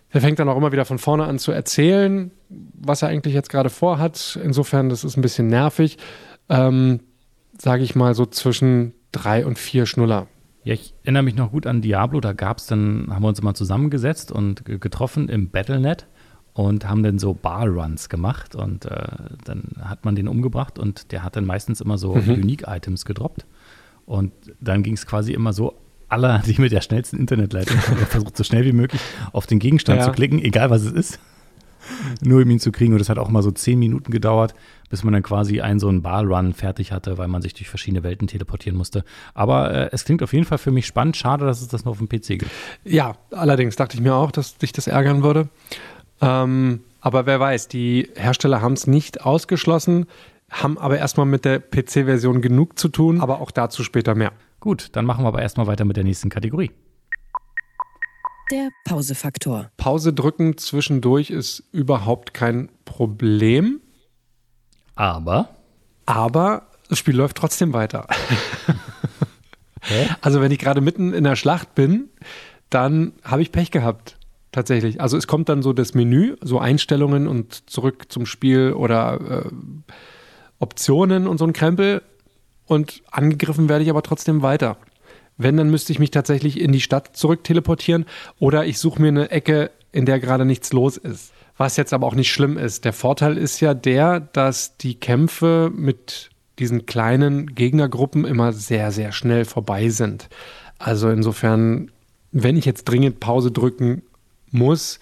er 0.10 0.22
fängt 0.22 0.40
dann 0.40 0.50
auch 0.50 0.58
immer 0.58 0.72
wieder 0.72 0.86
von 0.86 1.00
vorne 1.00 1.26
an 1.26 1.40
zu 1.40 1.52
erzählen, 1.52 2.32
was 2.50 3.02
er 3.02 3.10
eigentlich 3.10 3.34
jetzt 3.34 3.50
gerade 3.50 3.72
vorhat. 3.72 4.40
Insofern, 4.44 4.90
das 4.90 5.04
ist 5.04 5.18
ein 5.18 5.22
bisschen 5.22 5.48
nervig. 5.48 5.98
Ähm, 6.50 7.00
Sage 7.58 7.84
ich 7.84 7.96
mal 7.96 8.16
so 8.16 8.26
zwischen 8.26 8.94
drei 9.12 9.46
und 9.46 9.60
vier 9.60 9.86
Schnuller. 9.86 10.28
Ja, 10.64 10.74
ich 10.74 10.94
erinnere 11.04 11.24
mich 11.24 11.36
noch 11.36 11.52
gut 11.52 11.68
an 11.68 11.82
Diablo. 11.82 12.22
Da 12.22 12.34
gab 12.34 12.58
es 12.58 12.68
dann, 12.68 13.08
haben 13.10 13.22
wir 13.24 13.28
uns 13.28 13.40
immer 13.40 13.54
zusammengesetzt 13.54 14.32
und 14.32 14.64
ge- 14.66 14.78
getroffen 14.80 15.28
im 15.30 15.50
Battlenet 15.50 16.08
und 16.54 16.88
haben 16.88 17.04
dann 17.04 17.20
so 17.20 17.34
Ballruns 17.34 18.10
gemacht 18.10 18.56
und 18.56 18.86
äh, 18.86 19.08
dann 19.44 19.64
hat 19.82 20.06
man 20.06 20.16
den 20.16 20.28
umgebracht 20.28 20.78
und 20.80 21.12
der 21.12 21.24
hat 21.24 21.36
dann 21.36 21.46
meistens 21.46 21.82
immer 21.82 21.98
so 21.98 22.12
Unique-Items 22.14 23.06
gedroppt. 23.06 23.46
Und 24.06 24.32
dann 24.62 24.84
ging 24.84 24.94
es 24.94 25.06
quasi 25.06 25.34
immer 25.34 25.52
so, 25.54 25.74
alle, 26.10 26.42
die 26.46 26.60
mit 26.62 26.72
der 26.72 26.82
schnellsten 26.82 27.18
Internetleitung 27.18 27.78
versucht, 28.10 28.38
so 28.38 28.44
schnell 28.44 28.66
wie 28.66 28.74
möglich 28.74 29.02
auf 29.32 29.48
den 29.48 29.60
Gegenstand 29.60 30.00
Ja. 30.00 30.06
zu 30.06 30.12
klicken, 30.12 30.40
egal 30.40 30.70
was 30.70 30.84
es 30.84 30.92
ist. 30.92 31.20
Nur 32.22 32.42
um 32.42 32.50
ihn 32.50 32.60
zu 32.60 32.72
kriegen. 32.72 32.94
Und 32.94 33.00
das 33.00 33.10
hat 33.10 33.18
auch 33.18 33.30
mal 33.30 33.44
so 33.44 33.52
zehn 33.52 33.80
Minuten 33.80 34.12
gedauert, 34.12 34.54
bis 34.90 35.04
man 35.04 35.14
dann 35.14 35.24
quasi 35.24 35.62
einen 35.62 35.80
so 35.80 35.88
einen 35.88 36.02
Ballrun 36.02 36.54
fertig 36.54 36.92
hatte, 36.92 37.18
weil 37.18 37.28
man 37.28 37.42
sich 37.42 37.54
durch 37.54 37.70
verschiedene 37.70 38.04
Welten 38.04 38.28
teleportieren 38.28 38.78
musste. 38.78 39.04
Aber 39.34 39.72
äh, 39.72 39.90
es 39.92 40.06
klingt 40.06 40.24
auf 40.24 40.34
jeden 40.34 40.46
Fall 40.46 40.58
für 40.58 40.72
mich 40.72 40.86
spannend. 40.86 41.18
Schade, 41.18 41.46
dass 41.46 41.62
es 41.62 41.68
das 41.68 41.86
nur 41.86 41.92
auf 41.92 41.98
dem 41.98 42.10
PC 42.10 42.40
gibt. 42.40 42.52
Ja, 42.84 43.14
allerdings 43.32 43.76
dachte 43.76 43.96
ich 43.96 44.02
mir 44.02 44.16
auch, 44.16 44.32
dass 44.32 44.58
dich 44.58 44.72
das 44.72 44.88
ärgern 44.88 45.24
würde. 45.24 45.50
Ähm, 46.22 46.82
aber 47.02 47.26
wer 47.26 47.40
weiß, 47.40 47.68
die 47.68 48.10
Hersteller 48.16 48.62
haben 48.62 48.74
es 48.74 48.88
nicht 48.88 49.26
ausgeschlossen, 49.26 50.06
haben 50.50 50.78
aber 50.78 50.98
erstmal 50.98 51.26
mit 51.26 51.46
der 51.46 51.60
PC-Version 51.60 52.42
genug 52.42 52.78
zu 52.78 52.88
tun, 52.88 53.20
aber 53.20 53.42
auch 53.42 53.52
dazu 53.52 53.84
später 53.84 54.16
mehr. 54.16 54.32
Gut, 54.60 54.90
dann 54.94 55.06
machen 55.06 55.26
wir 55.26 55.28
aber 55.28 55.42
erstmal 55.42 55.68
weiter 55.68 55.84
mit 55.84 55.98
der 55.98 56.04
nächsten 56.04 56.30
Kategorie. 56.30 56.72
Der 58.54 58.70
Pausefaktor. 58.86 59.72
Pause 59.78 60.14
drücken 60.14 60.60
zwischendurch 60.60 61.32
ist 61.32 61.64
überhaupt 61.72 62.36
kein 62.36 62.70
Problem, 62.86 63.82
Aber. 64.94 65.50
aber 66.06 66.68
das 66.88 67.00
Spiel 67.00 67.16
läuft 67.16 67.36
trotzdem 67.36 67.74
weiter. 67.74 68.06
Hä? 69.82 70.08
Also 70.22 70.40
wenn 70.40 70.52
ich 70.52 70.60
gerade 70.60 70.82
mitten 70.82 71.16
in 71.16 71.24
der 71.24 71.36
Schlacht 71.36 71.74
bin, 71.74 72.10
dann 72.70 73.14
habe 73.24 73.42
ich 73.42 73.52
Pech 73.52 73.72
gehabt. 73.72 74.18
tatsächlich. 74.52 75.02
Also 75.02 75.18
es 75.18 75.26
kommt 75.26 75.50
dann 75.50 75.64
so 75.64 75.74
das 75.74 75.96
Menü, 75.96 76.36
so 76.42 76.60
Einstellungen 76.60 77.28
und 77.28 77.68
zurück 77.72 78.12
zum 78.12 78.28
Spiel 78.28 78.74
oder 78.74 79.46
äh, 79.48 79.50
Optionen 80.60 81.26
und 81.26 81.40
so 81.40 81.46
ein 81.46 81.54
Krempel. 81.54 82.04
Und 82.68 83.02
angegriffen 83.10 83.68
werde 83.68 83.84
ich 83.84 83.90
aber 83.90 84.04
trotzdem 84.04 84.44
weiter. 84.44 84.78
Wenn, 85.38 85.58
dann 85.58 85.70
müsste 85.70 85.92
ich 85.92 86.00
mich 86.00 86.12
tatsächlich 86.12 86.60
in 86.60 86.72
die 86.72 86.82
Stadt 86.82 87.16
zurück 87.16 87.44
teleportieren 87.44 88.06
oder 88.40 88.66
ich 88.66 88.80
suche 88.80 89.02
mir 89.02 89.08
eine 89.10 89.32
Ecke, 89.32 89.72
in 89.92 90.06
der 90.06 90.20
gerade 90.20 90.46
nichts 90.46 90.74
los 90.74 90.98
ist. 90.98 91.34
Was 91.58 91.78
jetzt 91.78 91.94
aber 91.94 92.08
auch 92.08 92.16
nicht 92.16 92.32
schlimm 92.32 92.58
ist. 92.58 92.84
Der 92.84 92.94
Vorteil 92.94 93.38
ist 93.38 93.60
ja 93.60 93.74
der, 93.74 94.20
dass 94.20 94.78
die 94.78 94.96
Kämpfe 94.96 95.72
mit 95.74 96.30
diesen 96.60 96.86
kleinen 96.86 97.54
Gegnergruppen 97.56 98.26
immer 98.26 98.54
sehr, 98.54 98.92
sehr 98.92 99.12
schnell 99.12 99.46
vorbei 99.46 99.90
sind. 99.90 100.30
Also 100.80 101.10
insofern, 101.10 101.92
wenn 102.32 102.58
ich 102.58 102.66
jetzt 102.66 102.86
dringend 102.86 103.20
Pause 103.20 103.52
drücken 103.52 104.04
muss, 104.52 105.00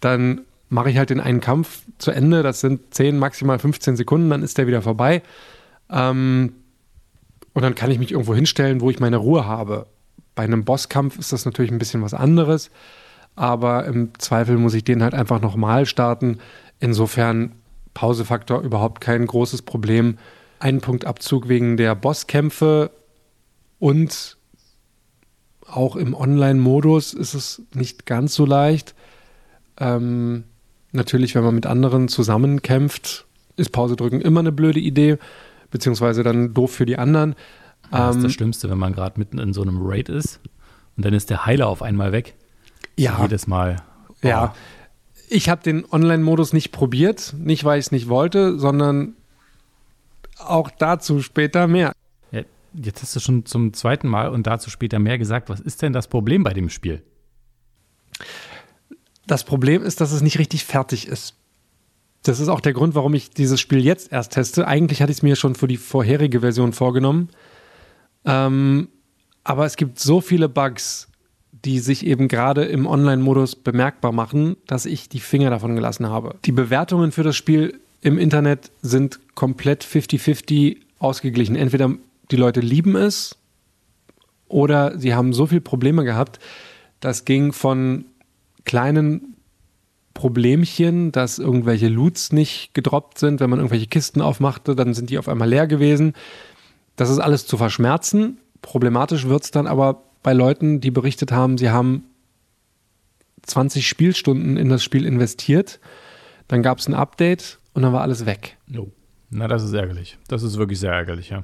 dann 0.00 0.42
mache 0.68 0.90
ich 0.90 0.96
halt 0.96 1.10
den 1.10 1.20
einen 1.20 1.40
Kampf 1.40 1.82
zu 1.98 2.10
Ende. 2.10 2.42
Das 2.42 2.60
sind 2.60 2.94
10, 2.94 3.18
maximal 3.18 3.58
15 3.58 3.96
Sekunden, 3.96 4.30
dann 4.30 4.42
ist 4.42 4.58
der 4.58 4.66
wieder 4.66 4.82
vorbei. 4.82 5.22
Ähm, 5.90 6.54
und 7.54 7.62
dann 7.62 7.74
kann 7.74 7.90
ich 7.90 7.98
mich 7.98 8.12
irgendwo 8.12 8.34
hinstellen, 8.34 8.80
wo 8.80 8.90
ich 8.90 9.00
meine 9.00 9.18
Ruhe 9.18 9.46
habe. 9.46 9.86
Bei 10.34 10.44
einem 10.44 10.64
Bosskampf 10.64 11.18
ist 11.18 11.32
das 11.32 11.44
natürlich 11.44 11.70
ein 11.70 11.78
bisschen 11.78 12.02
was 12.02 12.14
anderes, 12.14 12.70
aber 13.36 13.84
im 13.84 14.12
Zweifel 14.18 14.56
muss 14.56 14.74
ich 14.74 14.84
den 14.84 15.02
halt 15.02 15.14
einfach 15.14 15.40
nochmal 15.40 15.86
starten. 15.86 16.38
Insofern 16.80 17.52
Pausefaktor 17.94 18.62
überhaupt 18.62 19.00
kein 19.00 19.26
großes 19.26 19.62
Problem. 19.62 20.18
Ein 20.58 20.80
Punkt 20.80 21.04
Abzug 21.04 21.48
wegen 21.48 21.76
der 21.76 21.94
Bosskämpfe 21.94 22.90
und 23.78 24.36
auch 25.66 25.96
im 25.96 26.14
Online-Modus 26.14 27.14
ist 27.14 27.34
es 27.34 27.62
nicht 27.74 28.06
ganz 28.06 28.34
so 28.34 28.46
leicht. 28.46 28.94
Ähm, 29.78 30.44
natürlich, 30.92 31.34
wenn 31.34 31.44
man 31.44 31.54
mit 31.54 31.66
anderen 31.66 32.08
zusammenkämpft, 32.08 33.26
ist 33.56 33.70
Pause 33.70 33.96
drücken 33.96 34.20
immer 34.20 34.40
eine 34.40 34.52
blöde 34.52 34.80
Idee 34.80 35.18
beziehungsweise 35.72 36.22
dann 36.22 36.54
doof 36.54 36.72
für 36.72 36.86
die 36.86 36.98
anderen. 36.98 37.34
Ja, 37.90 38.06
das 38.06 38.16
ist 38.16 38.22
das 38.22 38.24
ähm, 38.24 38.30
Schlimmste, 38.30 38.70
wenn 38.70 38.78
man 38.78 38.92
gerade 38.92 39.18
mitten 39.18 39.38
in 39.38 39.52
so 39.52 39.62
einem 39.62 39.78
Raid 39.80 40.08
ist 40.08 40.38
und 40.96 41.04
dann 41.04 41.14
ist 41.14 41.30
der 41.30 41.44
Heiler 41.44 41.66
auf 41.66 41.82
einmal 41.82 42.12
weg. 42.12 42.34
Ja. 42.96 43.20
Jedes 43.22 43.48
Mal. 43.48 43.82
Oh. 44.22 44.28
Ja. 44.28 44.54
Ich 45.28 45.48
habe 45.48 45.62
den 45.62 45.84
Online-Modus 45.90 46.52
nicht 46.52 46.70
probiert, 46.70 47.34
nicht 47.38 47.64
weil 47.64 47.80
ich 47.80 47.86
es 47.86 47.92
nicht 47.92 48.08
wollte, 48.08 48.58
sondern 48.58 49.14
auch 50.38 50.70
dazu 50.70 51.22
später 51.22 51.66
mehr. 51.66 51.92
Ja, 52.30 52.42
jetzt 52.74 53.02
hast 53.02 53.16
du 53.16 53.20
schon 53.20 53.46
zum 53.46 53.72
zweiten 53.72 54.08
Mal 54.08 54.28
und 54.28 54.46
dazu 54.46 54.70
später 54.70 54.98
mehr 54.98 55.18
gesagt. 55.18 55.48
Was 55.48 55.60
ist 55.60 55.82
denn 55.82 55.92
das 55.92 56.08
Problem 56.08 56.42
bei 56.42 56.52
dem 56.52 56.68
Spiel? 56.68 57.02
Das 59.26 59.44
Problem 59.44 59.82
ist, 59.82 60.00
dass 60.00 60.12
es 60.12 60.20
nicht 60.20 60.38
richtig 60.38 60.64
fertig 60.64 61.08
ist. 61.08 61.36
Das 62.22 62.38
ist 62.38 62.48
auch 62.48 62.60
der 62.60 62.72
Grund, 62.72 62.94
warum 62.94 63.14
ich 63.14 63.30
dieses 63.30 63.60
Spiel 63.60 63.84
jetzt 63.84 64.12
erst 64.12 64.32
teste. 64.32 64.66
Eigentlich 64.66 65.02
hatte 65.02 65.10
ich 65.10 65.18
es 65.18 65.22
mir 65.22 65.36
schon 65.36 65.54
für 65.54 65.66
die 65.66 65.76
vorherige 65.76 66.40
Version 66.40 66.72
vorgenommen. 66.72 67.30
Ähm, 68.24 68.88
aber 69.44 69.66
es 69.66 69.76
gibt 69.76 69.98
so 69.98 70.20
viele 70.20 70.48
Bugs, 70.48 71.08
die 71.64 71.80
sich 71.80 72.06
eben 72.06 72.28
gerade 72.28 72.64
im 72.64 72.86
Online-Modus 72.86 73.56
bemerkbar 73.56 74.12
machen, 74.12 74.56
dass 74.66 74.86
ich 74.86 75.08
die 75.08 75.20
Finger 75.20 75.50
davon 75.50 75.74
gelassen 75.74 76.08
habe. 76.08 76.36
Die 76.44 76.52
Bewertungen 76.52 77.12
für 77.12 77.22
das 77.22 77.36
Spiel 77.36 77.80
im 78.00 78.18
Internet 78.18 78.70
sind 78.82 79.20
komplett 79.34 79.84
50-50 79.84 80.78
ausgeglichen. 80.98 81.56
Entweder 81.56 81.92
die 82.30 82.36
Leute 82.36 82.60
lieben 82.60 82.96
es 82.96 83.36
oder 84.48 84.98
sie 84.98 85.14
haben 85.14 85.32
so 85.32 85.46
viele 85.46 85.60
Probleme 85.60 86.04
gehabt. 86.04 86.38
Das 87.00 87.24
ging 87.24 87.52
von 87.52 88.04
kleinen 88.64 89.31
Problemchen, 90.14 91.12
dass 91.12 91.38
irgendwelche 91.38 91.88
Loots 91.88 92.32
nicht 92.32 92.74
gedroppt 92.74 93.18
sind. 93.18 93.40
Wenn 93.40 93.50
man 93.50 93.58
irgendwelche 93.58 93.86
Kisten 93.86 94.20
aufmachte, 94.20 94.74
dann 94.76 94.94
sind 94.94 95.10
die 95.10 95.18
auf 95.18 95.28
einmal 95.28 95.48
leer 95.48 95.66
gewesen. 95.66 96.14
Das 96.96 97.10
ist 97.10 97.18
alles 97.18 97.46
zu 97.46 97.56
verschmerzen. 97.56 98.38
Problematisch 98.60 99.26
wird 99.26 99.44
es 99.44 99.50
dann 99.50 99.66
aber 99.66 100.02
bei 100.22 100.32
Leuten, 100.32 100.80
die 100.80 100.90
berichtet 100.90 101.32
haben, 101.32 101.58
sie 101.58 101.70
haben 101.70 102.04
20 103.42 103.88
Spielstunden 103.88 104.56
in 104.56 104.68
das 104.68 104.84
Spiel 104.84 105.04
investiert. 105.04 105.80
Dann 106.48 106.62
gab 106.62 106.78
es 106.78 106.86
ein 106.86 106.94
Update 106.94 107.58
und 107.72 107.82
dann 107.82 107.92
war 107.92 108.02
alles 108.02 108.26
weg. 108.26 108.56
Oh. 108.76 108.88
Na, 109.30 109.48
das 109.48 109.64
ist 109.64 109.72
ärgerlich. 109.72 110.18
Das 110.28 110.42
ist 110.42 110.58
wirklich 110.58 110.78
sehr 110.78 110.92
ärgerlich, 110.92 111.30
ja. 111.30 111.42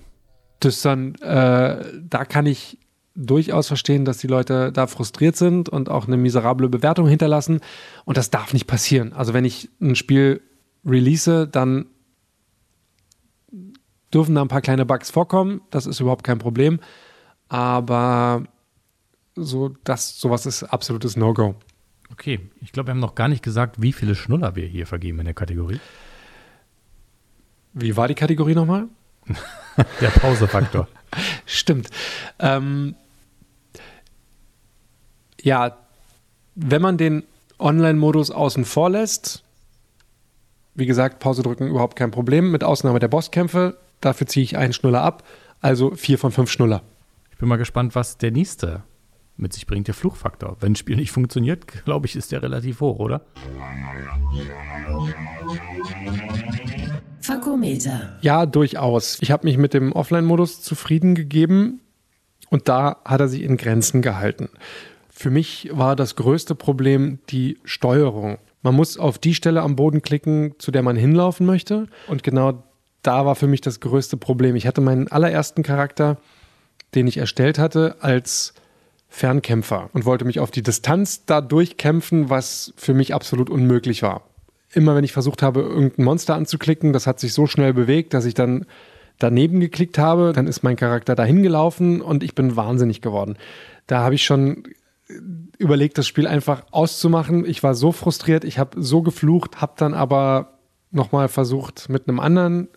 Das 0.61 0.83
dann, 0.83 1.15
äh, 1.17 1.85
da 2.03 2.25
kann 2.25 2.45
ich 2.47 2.79
durchaus 3.19 3.67
verstehen, 3.67 4.05
dass 4.05 4.19
die 4.19 4.29
Leute 4.29 4.71
da 4.73 4.87
frustriert 4.87 5.37
sind 5.37 5.69
und 5.69 5.91
auch 5.91 6.07
eine 6.07 6.17
miserable 6.17 6.69
Bewertung 6.69 7.09
hinterlassen. 7.09 7.61
Und 8.05 8.17
das 8.17 8.31
darf 8.31 8.53
nicht 8.53 8.67
passieren. 8.67 9.13
Also 9.13 9.35
wenn 9.35 9.45
ich 9.45 9.69
ein 9.81 9.97
Spiel 9.97 10.41
release, 10.85 11.49
dann 11.49 11.87
dürfen 14.15 14.37
da 14.37 14.43
ein 14.43 14.49
paar 14.49 14.63
kleine 14.63 14.87
Bugs 14.87 15.11
vorkommen. 15.11 15.61
Das 15.71 15.87
ist 15.87 16.01
überhaupt 16.01 16.25
kein 16.25 16.39
Problem. 16.39 16.79
Aber 17.49 18.45
so, 19.35 19.75
das, 19.85 20.21
sowas 20.21 20.47
ist 20.47 20.63
absolutes 20.63 21.17
No-Go. 21.17 21.57
Okay, 22.13 22.41
ich 22.61 22.73
glaube, 22.73 22.89
wir 22.89 22.91
haben 22.93 23.01
noch 23.01 23.17
gar 23.17 23.29
nicht 23.29 23.43
gesagt, 23.43 23.83
wie 23.83 23.93
viele 23.93 24.15
Schnuller 24.15 24.55
wir 24.55 24.67
hier 24.67 24.87
vergeben 24.87 25.19
in 25.19 25.25
der 25.25 25.35
Kategorie. 25.35 25.81
Wie 27.75 27.97
war 27.97 28.09
die 28.09 28.15
Kategorie 28.15 28.55
nochmal? 28.55 28.87
der 30.01 30.09
Pausefaktor. 30.09 30.89
Stimmt. 31.47 31.91
Ähm, 32.39 32.95
ja, 35.43 35.77
wenn 36.55 36.83
man 36.83 36.97
den 36.97 37.25
Online-Modus 37.59 38.31
außen 38.31 38.65
vor 38.65 38.91
lässt, 38.91 39.43
wie 40.75 40.87
gesagt, 40.87 41.19
Pause 41.19 41.43
drücken 41.43 41.67
überhaupt 41.67 41.97
kein 41.97 42.11
Problem, 42.11 42.51
mit 42.51 42.63
Ausnahme 42.63 43.01
der 43.01 43.09
Bosskämpfe. 43.09 43.77
Dafür 44.01 44.27
ziehe 44.29 44.45
ich 44.45 44.57
einen 44.57 44.73
Schnuller 44.73 45.03
ab, 45.03 45.25
also 45.61 45.95
vier 45.97 46.19
von 46.19 46.31
fünf 46.31 46.51
Schnuller. 46.51 46.83
Ich 47.33 47.39
bin 47.39 47.49
mal 47.49 47.57
gespannt, 47.57 47.95
was 47.95 48.17
der 48.17 48.31
nächste 48.31 48.83
mit 49.37 49.53
sich 49.53 49.67
bringt, 49.67 49.87
der 49.87 49.95
Fluchfaktor. 49.95 50.57
Wenn 50.61 50.73
ein 50.73 50.77
Spiel 50.77 50.97
nicht 50.97 51.13
funktioniert, 51.13 51.85
glaube 51.85 52.07
ich, 52.07 52.17
ist 52.17 52.33
der 52.33 52.43
relativ 52.43 52.81
hoch, 52.81 52.99
oder? 52.99 53.23
Fakometer. 57.21 58.19
Ja, 58.21 58.47
durchaus. 58.47 59.19
Ich 59.21 59.31
habe 59.31 59.47
mich 59.47 59.59
mit 59.59 59.75
dem 59.75 59.93
Offline-Modus 59.93 60.63
zufrieden 60.63 61.15
gegeben 61.15 61.81
und 62.51 62.69
da 62.69 62.99
hat 63.05 63.21
er 63.21 63.29
sich 63.29 63.43
in 63.43 63.57
Grenzen 63.57 64.03
gehalten. 64.03 64.49
Für 65.19 65.31
mich 65.31 65.69
war 65.73 65.97
das 65.97 66.15
größte 66.15 66.55
Problem 66.55 67.19
die 67.29 67.59
Steuerung. 67.65 68.39
Man 68.63 68.77
muss 68.77 68.97
auf 68.97 69.19
die 69.19 69.35
Stelle 69.35 69.63
am 69.63 69.75
Boden 69.75 70.01
klicken, 70.01 70.55
zu 70.59 70.71
der 70.71 70.85
man 70.85 70.95
hinlaufen 70.95 71.45
möchte. 71.45 71.89
Und 72.07 72.23
genau 72.23 72.63
da 73.03 73.27
war 73.27 73.35
für 73.35 73.49
mich 73.49 73.61
das 73.61 73.81
größte 73.81 74.17
Problem. 74.17 74.55
Ich 74.55 74.65
hatte 74.65 74.81
meinen 74.81 75.09
allerersten 75.09 75.65
Charakter, 75.65 76.19
den 76.95 77.09
ich 77.09 77.17
erstellt 77.17 77.59
hatte, 77.59 77.97
als 77.99 78.55
Fernkämpfer 79.09 79.91
und 79.93 80.05
wollte 80.05 80.25
mich 80.25 80.39
auf 80.39 80.53
die 80.53 80.63
Distanz 80.63 81.25
da 81.25 81.41
durchkämpfen, 81.41 82.31
was 82.31 82.73
für 82.77 82.95
mich 82.95 83.13
absolut 83.13 83.51
unmöglich 83.51 84.05
war. 84.05 84.23
Immer 84.73 84.95
wenn 84.95 85.03
ich 85.03 85.13
versucht 85.13 85.43
habe, 85.43 85.63
irgendein 85.63 86.05
Monster 86.05 86.37
anzuklicken, 86.37 86.93
das 86.93 87.09
hat 87.09 87.19
sich 87.19 87.33
so 87.33 87.49
schnell 87.49 87.75
bewegt, 87.75 88.15
dass 88.15 88.25
ich 88.25 88.35
dann 88.35 88.67
daneben 89.19 89.59
geklickt 89.59 89.99
habe, 89.99 90.33
dann 90.33 90.47
ist 90.47 90.63
mein 90.63 90.77
Charakter 90.77 91.17
dahin 91.17 91.43
gelaufen 91.43 92.03
und 92.03 92.23
ich 92.23 92.37
bin 92.37 92.55
wahnsinnig 92.55 93.01
geworden. 93.01 93.37
Da 93.89 94.05
habe 94.05 94.15
ich 94.15 94.25
schon 94.25 94.63
überlegt, 95.59 95.99
das 95.99 96.07
Spiel 96.07 96.27
einfach 96.27 96.65
auszumachen. 96.71 97.45
Ich 97.45 97.63
war 97.63 97.75
so 97.75 97.93
frustriert, 97.93 98.45
ich 98.45 98.59
habe 98.59 98.83
so 98.83 99.03
geflucht, 99.03 99.61
habe 99.61 99.73
dann 99.77 99.95
aber 99.95 100.59
nochmal 100.91 101.29
versucht, 101.29 101.89
mit 101.89 102.09
einem 102.09 102.21
anderen 102.21 102.69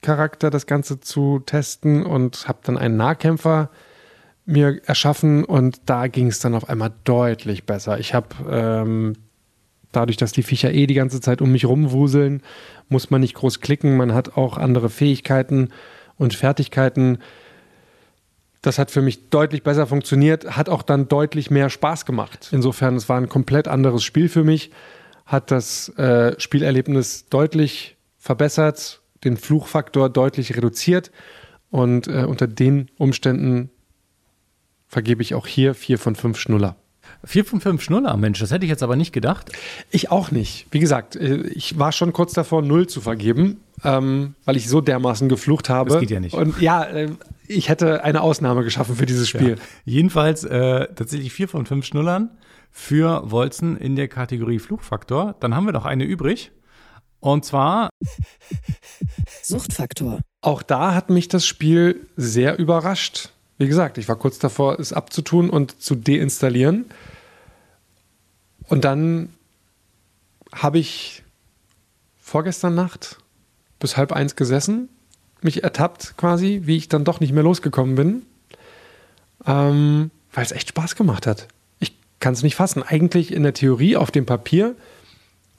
Charakter 0.00 0.50
das 0.50 0.66
Ganze 0.66 1.00
zu 1.00 1.40
testen 1.40 2.04
und 2.04 2.48
habe 2.48 2.58
dann 2.62 2.76
einen 2.76 2.96
Nahkämpfer 2.96 3.70
mir 4.44 4.80
erschaffen 4.86 5.44
und 5.44 5.80
da 5.86 6.06
ging 6.06 6.28
es 6.28 6.38
dann 6.38 6.54
auf 6.54 6.68
einmal 6.68 6.92
deutlich 7.04 7.66
besser. 7.66 7.98
Ich 7.98 8.14
habe 8.14 8.28
ähm, 8.50 9.14
dadurch, 9.92 10.16
dass 10.16 10.32
die 10.32 10.42
Viecher 10.42 10.72
eh 10.72 10.86
die 10.86 10.94
ganze 10.94 11.20
Zeit 11.20 11.42
um 11.42 11.52
mich 11.52 11.66
rumwuseln, 11.66 12.42
muss 12.88 13.10
man 13.10 13.20
nicht 13.20 13.34
groß 13.34 13.60
klicken. 13.60 13.96
Man 13.96 14.14
hat 14.14 14.36
auch 14.36 14.56
andere 14.56 14.88
Fähigkeiten 14.88 15.68
und 16.16 16.34
Fertigkeiten 16.34 17.18
das 18.62 18.78
hat 18.78 18.90
für 18.90 19.02
mich 19.02 19.30
deutlich 19.30 19.62
besser 19.62 19.86
funktioniert, 19.86 20.56
hat 20.56 20.68
auch 20.68 20.82
dann 20.82 21.08
deutlich 21.08 21.50
mehr 21.50 21.70
Spaß 21.70 22.06
gemacht. 22.06 22.48
Insofern, 22.52 22.96
es 22.96 23.08
war 23.08 23.16
ein 23.16 23.28
komplett 23.28 23.68
anderes 23.68 24.02
Spiel 24.02 24.28
für 24.28 24.44
mich, 24.44 24.70
hat 25.26 25.50
das 25.50 25.90
äh, 25.90 26.38
Spielerlebnis 26.38 27.28
deutlich 27.28 27.96
verbessert, 28.18 29.00
den 29.24 29.36
Fluchfaktor 29.36 30.08
deutlich 30.08 30.56
reduziert 30.56 31.10
und 31.70 32.08
äh, 32.08 32.24
unter 32.24 32.46
den 32.46 32.90
Umständen 32.96 33.70
vergebe 34.86 35.22
ich 35.22 35.34
auch 35.34 35.46
hier 35.46 35.74
vier 35.74 35.98
von 35.98 36.16
fünf 36.16 36.38
Schnuller. 36.38 36.76
Vier 37.24 37.44
von 37.44 37.60
fünf 37.60 37.82
Schnuller, 37.82 38.16
Mensch, 38.16 38.38
das 38.38 38.50
hätte 38.50 38.64
ich 38.64 38.70
jetzt 38.70 38.82
aber 38.82 38.96
nicht 38.96 39.12
gedacht. 39.12 39.50
Ich 39.90 40.10
auch 40.10 40.30
nicht. 40.30 40.66
Wie 40.70 40.78
gesagt, 40.78 41.16
äh, 41.16 41.46
ich 41.48 41.78
war 41.78 41.92
schon 41.92 42.12
kurz 42.12 42.32
davor, 42.32 42.62
null 42.62 42.86
zu 42.86 43.00
vergeben, 43.00 43.60
ähm, 43.84 44.34
weil 44.44 44.56
ich 44.56 44.68
so 44.68 44.80
dermaßen 44.80 45.28
geflucht 45.28 45.68
habe. 45.68 45.90
Das 45.90 46.00
geht 46.00 46.10
ja 46.10 46.20
nicht. 46.20 46.34
Und 46.34 46.60
ja, 46.60 46.84
äh, 46.84 47.10
ich 47.48 47.68
hätte 47.68 48.04
eine 48.04 48.20
Ausnahme 48.20 48.62
geschaffen 48.62 48.96
für 48.96 49.06
dieses 49.06 49.28
Spiel. 49.28 49.50
Ja. 49.50 49.56
Jedenfalls 49.84 50.44
äh, 50.44 50.86
tatsächlich 50.94 51.32
vier 51.32 51.48
von 51.48 51.66
fünf 51.66 51.86
Schnullern 51.86 52.30
für 52.70 53.30
Wolzen 53.30 53.76
in 53.76 53.96
der 53.96 54.08
Kategorie 54.08 54.58
Flugfaktor. 54.58 55.34
Dann 55.40 55.54
haben 55.54 55.66
wir 55.66 55.72
noch 55.72 55.86
eine 55.86 56.04
übrig. 56.04 56.52
Und 57.20 57.44
zwar 57.44 57.90
Suchtfaktor. 59.42 60.20
Auch 60.40 60.62
da 60.62 60.94
hat 60.94 61.10
mich 61.10 61.28
das 61.28 61.44
Spiel 61.44 62.06
sehr 62.16 62.58
überrascht. 62.58 63.30
Wie 63.56 63.66
gesagt, 63.66 63.98
ich 63.98 64.08
war 64.08 64.16
kurz 64.16 64.38
davor, 64.38 64.78
es 64.78 64.92
abzutun 64.92 65.50
und 65.50 65.80
zu 65.82 65.96
deinstallieren. 65.96 66.86
Und 68.68 68.84
dann 68.84 69.30
habe 70.52 70.78
ich 70.78 71.24
vorgestern 72.20 72.74
Nacht 72.74 73.18
bis 73.80 73.96
halb 73.96 74.12
eins 74.12 74.36
gesessen, 74.36 74.88
mich 75.42 75.62
ertappt 75.62 76.16
quasi, 76.16 76.62
wie 76.64 76.76
ich 76.76 76.88
dann 76.88 77.04
doch 77.04 77.20
nicht 77.20 77.32
mehr 77.32 77.42
losgekommen 77.42 77.94
bin, 77.94 78.22
ähm, 79.46 80.10
weil 80.32 80.44
es 80.44 80.52
echt 80.52 80.70
Spaß 80.70 80.96
gemacht 80.96 81.26
hat. 81.26 81.48
Ich 81.78 81.96
kann 82.20 82.34
es 82.34 82.42
nicht 82.42 82.56
fassen. 82.56 82.82
Eigentlich 82.82 83.32
in 83.32 83.42
der 83.42 83.54
Theorie 83.54 83.96
auf 83.96 84.10
dem 84.10 84.26
Papier 84.26 84.74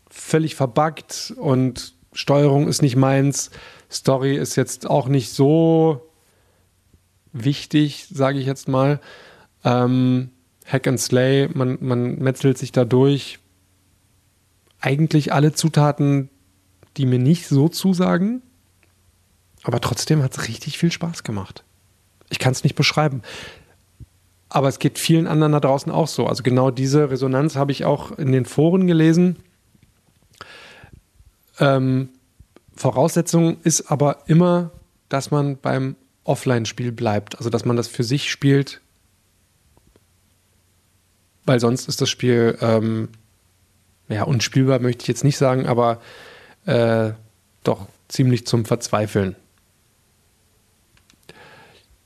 völlig 0.09 0.55
verbuggt 0.55 1.33
und 1.37 1.93
Steuerung 2.13 2.67
ist 2.67 2.81
nicht 2.81 2.95
meins. 2.95 3.51
Story 3.91 4.35
ist 4.35 4.55
jetzt 4.55 4.89
auch 4.89 5.07
nicht 5.07 5.29
so 5.31 6.09
wichtig, 7.31 8.07
sage 8.11 8.39
ich 8.39 8.45
jetzt 8.45 8.67
mal. 8.67 8.99
Ähm, 9.63 10.31
Hack 10.65 10.87
and 10.87 10.99
Slay, 10.99 11.47
man, 11.53 11.77
man 11.81 12.19
metzelt 12.19 12.57
sich 12.57 12.71
da 12.71 12.85
durch. 12.85 13.39
Eigentlich 14.79 15.33
alle 15.33 15.53
Zutaten, 15.53 16.29
die 16.97 17.05
mir 17.05 17.19
nicht 17.19 17.47
so 17.47 17.69
zusagen. 17.69 18.41
Aber 19.69 19.81
trotzdem 19.81 20.23
hat 20.23 20.35
es 20.35 20.47
richtig 20.47 20.79
viel 20.79 20.91
Spaß 20.91 21.21
gemacht. 21.21 21.63
Ich 22.29 22.39
kann 22.39 22.53
es 22.53 22.63
nicht 22.63 22.75
beschreiben. 22.75 23.21
Aber 24.49 24.67
es 24.67 24.79
geht 24.79 24.97
vielen 24.97 25.27
anderen 25.27 25.51
da 25.51 25.59
draußen 25.59 25.91
auch 25.91 26.07
so. 26.07 26.25
Also 26.25 26.41
genau 26.41 26.71
diese 26.71 27.11
Resonanz 27.11 27.55
habe 27.55 27.71
ich 27.71 27.85
auch 27.85 28.17
in 28.17 28.31
den 28.31 28.45
Foren 28.45 28.87
gelesen. 28.87 29.35
Ähm, 31.59 32.09
Voraussetzung 32.75 33.61
ist 33.61 33.91
aber 33.91 34.23
immer, 34.25 34.71
dass 35.07 35.29
man 35.29 35.55
beim 35.55 35.95
Offline-Spiel 36.23 36.91
bleibt. 36.91 37.37
Also 37.37 37.51
dass 37.51 37.63
man 37.63 37.77
das 37.77 37.87
für 37.87 38.03
sich 38.03 38.31
spielt. 38.31 38.81
Weil 41.45 41.59
sonst 41.59 41.87
ist 41.87 42.01
das 42.01 42.09
Spiel, 42.09 42.57
ähm, 42.61 43.09
ja, 44.07 44.23
unspielbar 44.23 44.79
möchte 44.79 45.03
ich 45.03 45.07
jetzt 45.09 45.23
nicht 45.23 45.37
sagen, 45.37 45.67
aber 45.67 46.01
äh, 46.65 47.11
doch 47.63 47.85
ziemlich 48.07 48.47
zum 48.47 48.65
Verzweifeln. 48.65 49.35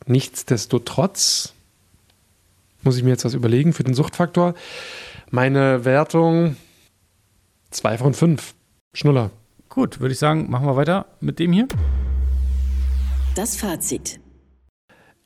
Nichtsdestotrotz 0.06 1.54
muss 2.82 2.98
ich 2.98 3.04
mir 3.04 3.12
jetzt 3.12 3.26
was 3.26 3.34
überlegen 3.34 3.74
für 3.74 3.84
den 3.84 3.94
Suchtfaktor. 3.94 4.54
Meine 5.32 5.86
Wertung 5.86 6.58
2 7.72 7.98
von 7.98 8.14
5. 8.14 8.54
Schnuller. 8.94 9.32
Gut, 9.70 10.00
würde 10.00 10.14
ich 10.14 10.20
sagen, 10.20 10.50
machen 10.52 10.68
wir 10.68 10.76
weiter 10.76 11.08
mit 11.20 11.40
dem 11.40 11.54
hier. 11.54 11.68
Das 13.36 13.56
Fazit. 13.56 14.20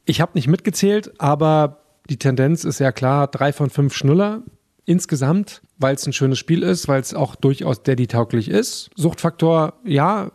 Ich 0.05 0.21
habe 0.21 0.31
nicht 0.35 0.47
mitgezählt, 0.47 1.19
aber 1.19 1.83
die 2.09 2.17
Tendenz 2.17 2.63
ist 2.63 2.79
ja 2.79 2.93
klar, 2.93 3.27
3 3.27 3.51
von 3.51 3.69
5 3.69 3.93
Schnuller 3.93 4.43
insgesamt, 4.85 5.61
weil 5.77 5.95
es 5.95 6.07
ein 6.07 6.13
schönes 6.13 6.39
Spiel 6.39 6.63
ist, 6.63 6.87
weil 6.87 7.01
es 7.01 7.13
auch 7.13 7.35
durchaus 7.35 7.83
Daddy-tauglich 7.83 8.49
ist. 8.49 8.89
Suchtfaktor, 8.95 9.73
ja, 9.83 10.31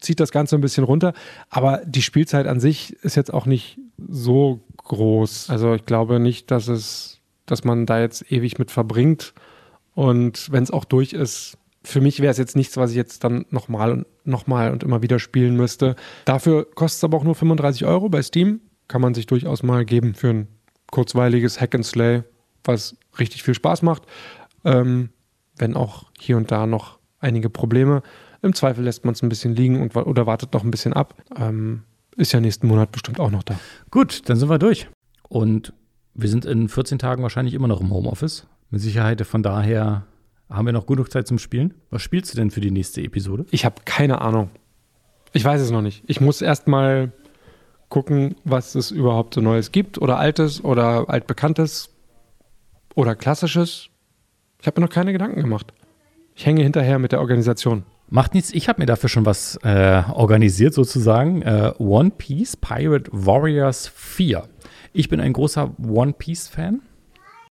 zieht 0.00 0.20
das 0.20 0.32
Ganze 0.32 0.56
ein 0.56 0.60
bisschen 0.60 0.84
runter, 0.84 1.12
aber 1.50 1.82
die 1.84 2.02
Spielzeit 2.02 2.46
an 2.46 2.60
sich 2.60 2.94
ist 3.02 3.14
jetzt 3.16 3.32
auch 3.32 3.46
nicht 3.46 3.78
so 4.08 4.60
groß. 4.78 5.50
Also 5.50 5.74
ich 5.74 5.86
glaube 5.86 6.20
nicht, 6.20 6.50
dass 6.50 6.68
es, 6.68 7.20
dass 7.46 7.64
man 7.64 7.86
da 7.86 8.00
jetzt 8.00 8.30
ewig 8.30 8.58
mit 8.58 8.70
verbringt. 8.70 9.34
Und 9.94 10.50
wenn 10.50 10.64
es 10.64 10.70
auch 10.70 10.84
durch 10.84 11.12
ist, 11.12 11.56
für 11.84 12.00
mich 12.00 12.20
wäre 12.20 12.30
es 12.30 12.38
jetzt 12.38 12.56
nichts, 12.56 12.76
was 12.76 12.90
ich 12.90 12.96
jetzt 12.96 13.24
dann 13.24 13.44
nochmal 13.50 13.92
und 13.92 14.06
nochmal 14.24 14.72
und 14.72 14.82
immer 14.82 15.02
wieder 15.02 15.18
spielen 15.18 15.54
müsste. 15.54 15.96
Dafür 16.24 16.64
kostet 16.64 16.98
es 16.98 17.04
aber 17.04 17.18
auch 17.18 17.24
nur 17.24 17.34
35 17.34 17.84
Euro 17.84 18.08
bei 18.08 18.22
Steam. 18.22 18.60
Kann 18.88 19.02
man 19.02 19.14
sich 19.14 19.26
durchaus 19.26 19.62
mal 19.62 19.84
geben 19.84 20.14
für 20.14 20.28
ein 20.28 20.48
kurzweiliges 20.90 21.60
Hack 21.60 21.74
and 21.74 21.84
Slay, 21.84 22.22
was 22.64 22.96
richtig 23.18 23.42
viel 23.42 23.54
Spaß 23.54 23.82
macht. 23.82 24.04
Ähm, 24.64 25.10
wenn 25.56 25.76
auch 25.76 26.10
hier 26.18 26.36
und 26.36 26.50
da 26.50 26.66
noch 26.66 26.98
einige 27.20 27.50
Probleme. 27.50 28.02
Im 28.44 28.52
Zweifel 28.52 28.84
lässt 28.84 29.06
man 29.06 29.14
es 29.14 29.22
ein 29.22 29.30
bisschen 29.30 29.56
liegen 29.56 29.80
und, 29.80 29.96
oder 29.96 30.26
wartet 30.26 30.52
noch 30.52 30.64
ein 30.64 30.70
bisschen 30.70 30.92
ab. 30.92 31.14
Ähm, 31.34 31.84
ist 32.14 32.32
ja 32.32 32.40
nächsten 32.40 32.66
Monat 32.66 32.92
bestimmt 32.92 33.18
auch 33.18 33.30
noch 33.30 33.42
da. 33.42 33.58
Gut, 33.90 34.28
dann 34.28 34.36
sind 34.36 34.50
wir 34.50 34.58
durch. 34.58 34.86
Und 35.30 35.72
wir 36.12 36.28
sind 36.28 36.44
in 36.44 36.68
14 36.68 36.98
Tagen 36.98 37.22
wahrscheinlich 37.22 37.54
immer 37.54 37.68
noch 37.68 37.80
im 37.80 37.90
Homeoffice. 37.90 38.46
Mit 38.68 38.82
Sicherheit 38.82 39.22
von 39.22 39.42
daher 39.42 40.04
haben 40.50 40.66
wir 40.66 40.74
noch 40.74 40.84
genug 40.84 41.10
Zeit 41.10 41.26
zum 41.26 41.38
Spielen. 41.38 41.72
Was 41.88 42.02
spielst 42.02 42.34
du 42.34 42.36
denn 42.36 42.50
für 42.50 42.60
die 42.60 42.70
nächste 42.70 43.00
Episode? 43.00 43.46
Ich 43.50 43.64
habe 43.64 43.76
keine 43.86 44.20
Ahnung. 44.20 44.50
Ich 45.32 45.42
weiß 45.42 45.62
es 45.62 45.70
noch 45.70 45.80
nicht. 45.80 46.04
Ich 46.06 46.20
muss 46.20 46.42
erst 46.42 46.68
mal 46.68 47.12
gucken, 47.88 48.36
was 48.44 48.74
es 48.74 48.90
überhaupt 48.90 49.32
so 49.32 49.40
Neues 49.40 49.72
gibt 49.72 49.96
oder 49.96 50.18
Altes 50.18 50.62
oder 50.62 51.08
Altbekanntes 51.08 51.88
oder 52.94 53.16
Klassisches. 53.16 53.88
Ich 54.60 54.66
habe 54.66 54.80
mir 54.80 54.86
noch 54.86 54.92
keine 54.92 55.12
Gedanken 55.12 55.40
gemacht. 55.40 55.72
Ich 56.34 56.44
hänge 56.44 56.62
hinterher 56.62 56.98
mit 56.98 57.12
der 57.12 57.20
Organisation. 57.20 57.84
Macht 58.14 58.34
nichts, 58.34 58.54
ich 58.54 58.68
habe 58.68 58.80
mir 58.80 58.86
dafür 58.86 59.08
schon 59.08 59.26
was 59.26 59.58
äh, 59.64 60.04
organisiert 60.12 60.72
sozusagen. 60.72 61.42
Äh, 61.42 61.72
One 61.78 62.12
Piece 62.16 62.56
Pirate 62.56 63.10
Warriors 63.10 63.88
4. 63.88 64.44
Ich 64.92 65.08
bin 65.08 65.18
ein 65.18 65.32
großer 65.32 65.74
One 65.84 66.12
Piece-Fan. 66.12 66.80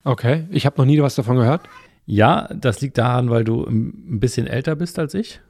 Okay, 0.04 0.44
ich 0.50 0.64
habe 0.64 0.76
noch 0.78 0.84
nie 0.84 1.02
was 1.02 1.16
davon 1.16 1.38
gehört. 1.38 1.62
Ja, 2.06 2.48
das 2.54 2.80
liegt 2.80 2.98
daran, 2.98 3.30
weil 3.30 3.42
du 3.42 3.64
ein 3.64 4.20
bisschen 4.20 4.46
älter 4.46 4.76
bist 4.76 5.00
als 5.00 5.14
ich. 5.14 5.40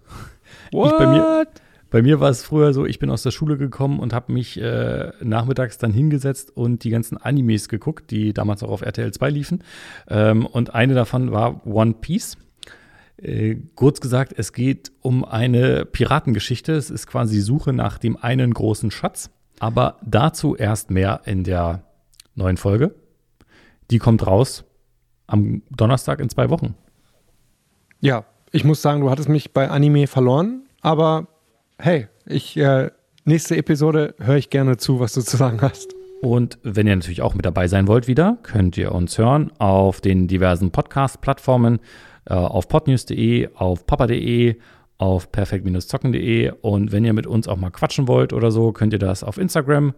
What? 0.72 0.92
Ich 0.92 0.98
bei, 0.98 1.06
mir, 1.06 1.46
bei 1.90 2.00
mir 2.00 2.20
war 2.20 2.30
es 2.30 2.42
früher 2.42 2.72
so, 2.72 2.86
ich 2.86 2.98
bin 2.98 3.10
aus 3.10 3.22
der 3.22 3.30
Schule 3.30 3.58
gekommen 3.58 4.00
und 4.00 4.14
habe 4.14 4.32
mich 4.32 4.58
äh, 4.58 5.12
nachmittags 5.20 5.76
dann 5.76 5.92
hingesetzt 5.92 6.56
und 6.56 6.82
die 6.82 6.88
ganzen 6.88 7.18
Animes 7.18 7.68
geguckt, 7.68 8.10
die 8.10 8.32
damals 8.32 8.62
auch 8.62 8.70
auf 8.70 8.80
RTL 8.80 9.12
2 9.12 9.28
liefen. 9.28 9.64
Ähm, 10.08 10.46
und 10.46 10.74
eine 10.74 10.94
davon 10.94 11.30
war 11.30 11.66
One 11.66 11.92
Piece. 12.00 12.38
Äh, 13.16 13.56
kurz 13.74 14.00
gesagt, 14.00 14.34
es 14.36 14.52
geht 14.52 14.92
um 15.00 15.24
eine 15.24 15.84
Piratengeschichte. 15.84 16.72
Es 16.72 16.90
ist 16.90 17.06
quasi 17.06 17.36
die 17.36 17.40
Suche 17.40 17.72
nach 17.72 17.98
dem 17.98 18.16
einen 18.16 18.52
großen 18.52 18.90
Schatz. 18.90 19.30
Aber 19.60 19.98
dazu 20.04 20.56
erst 20.56 20.90
mehr 20.90 21.22
in 21.24 21.44
der 21.44 21.84
neuen 22.34 22.56
Folge. 22.56 22.94
Die 23.90 23.98
kommt 23.98 24.26
raus 24.26 24.64
am 25.26 25.62
Donnerstag 25.70 26.20
in 26.20 26.28
zwei 26.28 26.50
Wochen. 26.50 26.74
Ja, 28.00 28.24
ich 28.52 28.64
muss 28.64 28.82
sagen, 28.82 29.00
du 29.00 29.10
hattest 29.10 29.28
mich 29.28 29.52
bei 29.52 29.68
Anime 29.68 30.06
verloren, 30.06 30.66
aber 30.80 31.28
hey, 31.78 32.08
ich 32.26 32.56
äh, 32.56 32.90
nächste 33.24 33.56
Episode 33.56 34.14
höre 34.18 34.36
ich 34.36 34.50
gerne 34.50 34.76
zu, 34.76 35.00
was 35.00 35.12
du 35.14 35.22
zu 35.22 35.36
sagen 35.36 35.60
hast. 35.60 35.94
Und 36.20 36.58
wenn 36.62 36.86
ihr 36.86 36.96
natürlich 36.96 37.22
auch 37.22 37.34
mit 37.34 37.44
dabei 37.44 37.68
sein 37.68 37.86
wollt 37.86 38.06
wieder, 38.06 38.38
könnt 38.42 38.76
ihr 38.78 38.92
uns 38.92 39.18
hören 39.18 39.52
auf 39.58 40.00
den 40.00 40.26
diversen 40.26 40.70
Podcast-Plattformen, 40.70 41.80
äh, 42.26 42.34
auf 42.34 42.68
podnews.de, 42.68 43.48
auf 43.54 43.86
papa.de, 43.86 44.56
auf 44.98 45.32
perfekt-zocken.de 45.32 46.52
und 46.60 46.92
wenn 46.92 47.04
ihr 47.04 47.12
mit 47.12 47.26
uns 47.26 47.48
auch 47.48 47.56
mal 47.56 47.70
quatschen 47.70 48.08
wollt 48.08 48.32
oder 48.32 48.50
so, 48.50 48.72
könnt 48.72 48.92
ihr 48.92 48.98
das 48.98 49.24
auf 49.24 49.38
Instagram, 49.38 49.94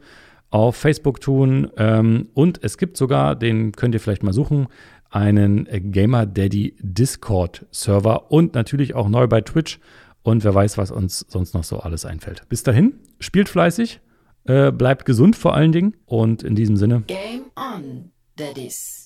auf 0.50 0.76
Facebook 0.76 1.20
tun 1.20 1.70
ähm, 1.76 2.28
und 2.34 2.62
es 2.62 2.78
gibt 2.78 2.96
sogar, 2.96 3.36
den 3.36 3.72
könnt 3.72 3.94
ihr 3.94 4.00
vielleicht 4.00 4.22
mal 4.22 4.32
suchen, 4.32 4.68
einen 5.10 5.66
Gamer 5.92 6.26
Daddy 6.26 6.76
Discord 6.80 7.66
Server 7.70 8.30
und 8.30 8.54
natürlich 8.54 8.94
auch 8.94 9.08
neu 9.08 9.26
bei 9.26 9.40
Twitch. 9.40 9.78
Und 10.22 10.42
wer 10.42 10.54
weiß, 10.54 10.76
was 10.76 10.90
uns 10.90 11.24
sonst 11.28 11.54
noch 11.54 11.62
so 11.62 11.78
alles 11.78 12.04
einfällt. 12.04 12.48
Bis 12.48 12.64
dahin, 12.64 12.94
spielt 13.20 13.48
fleißig, 13.48 14.00
äh, 14.44 14.72
bleibt 14.72 15.04
gesund 15.04 15.36
vor 15.36 15.54
allen 15.54 15.70
Dingen 15.70 15.96
und 16.04 16.42
in 16.42 16.56
diesem 16.56 16.76
Sinne. 16.76 17.04
Game 17.06 17.44
on, 17.56 18.10
Daddies. 18.34 19.05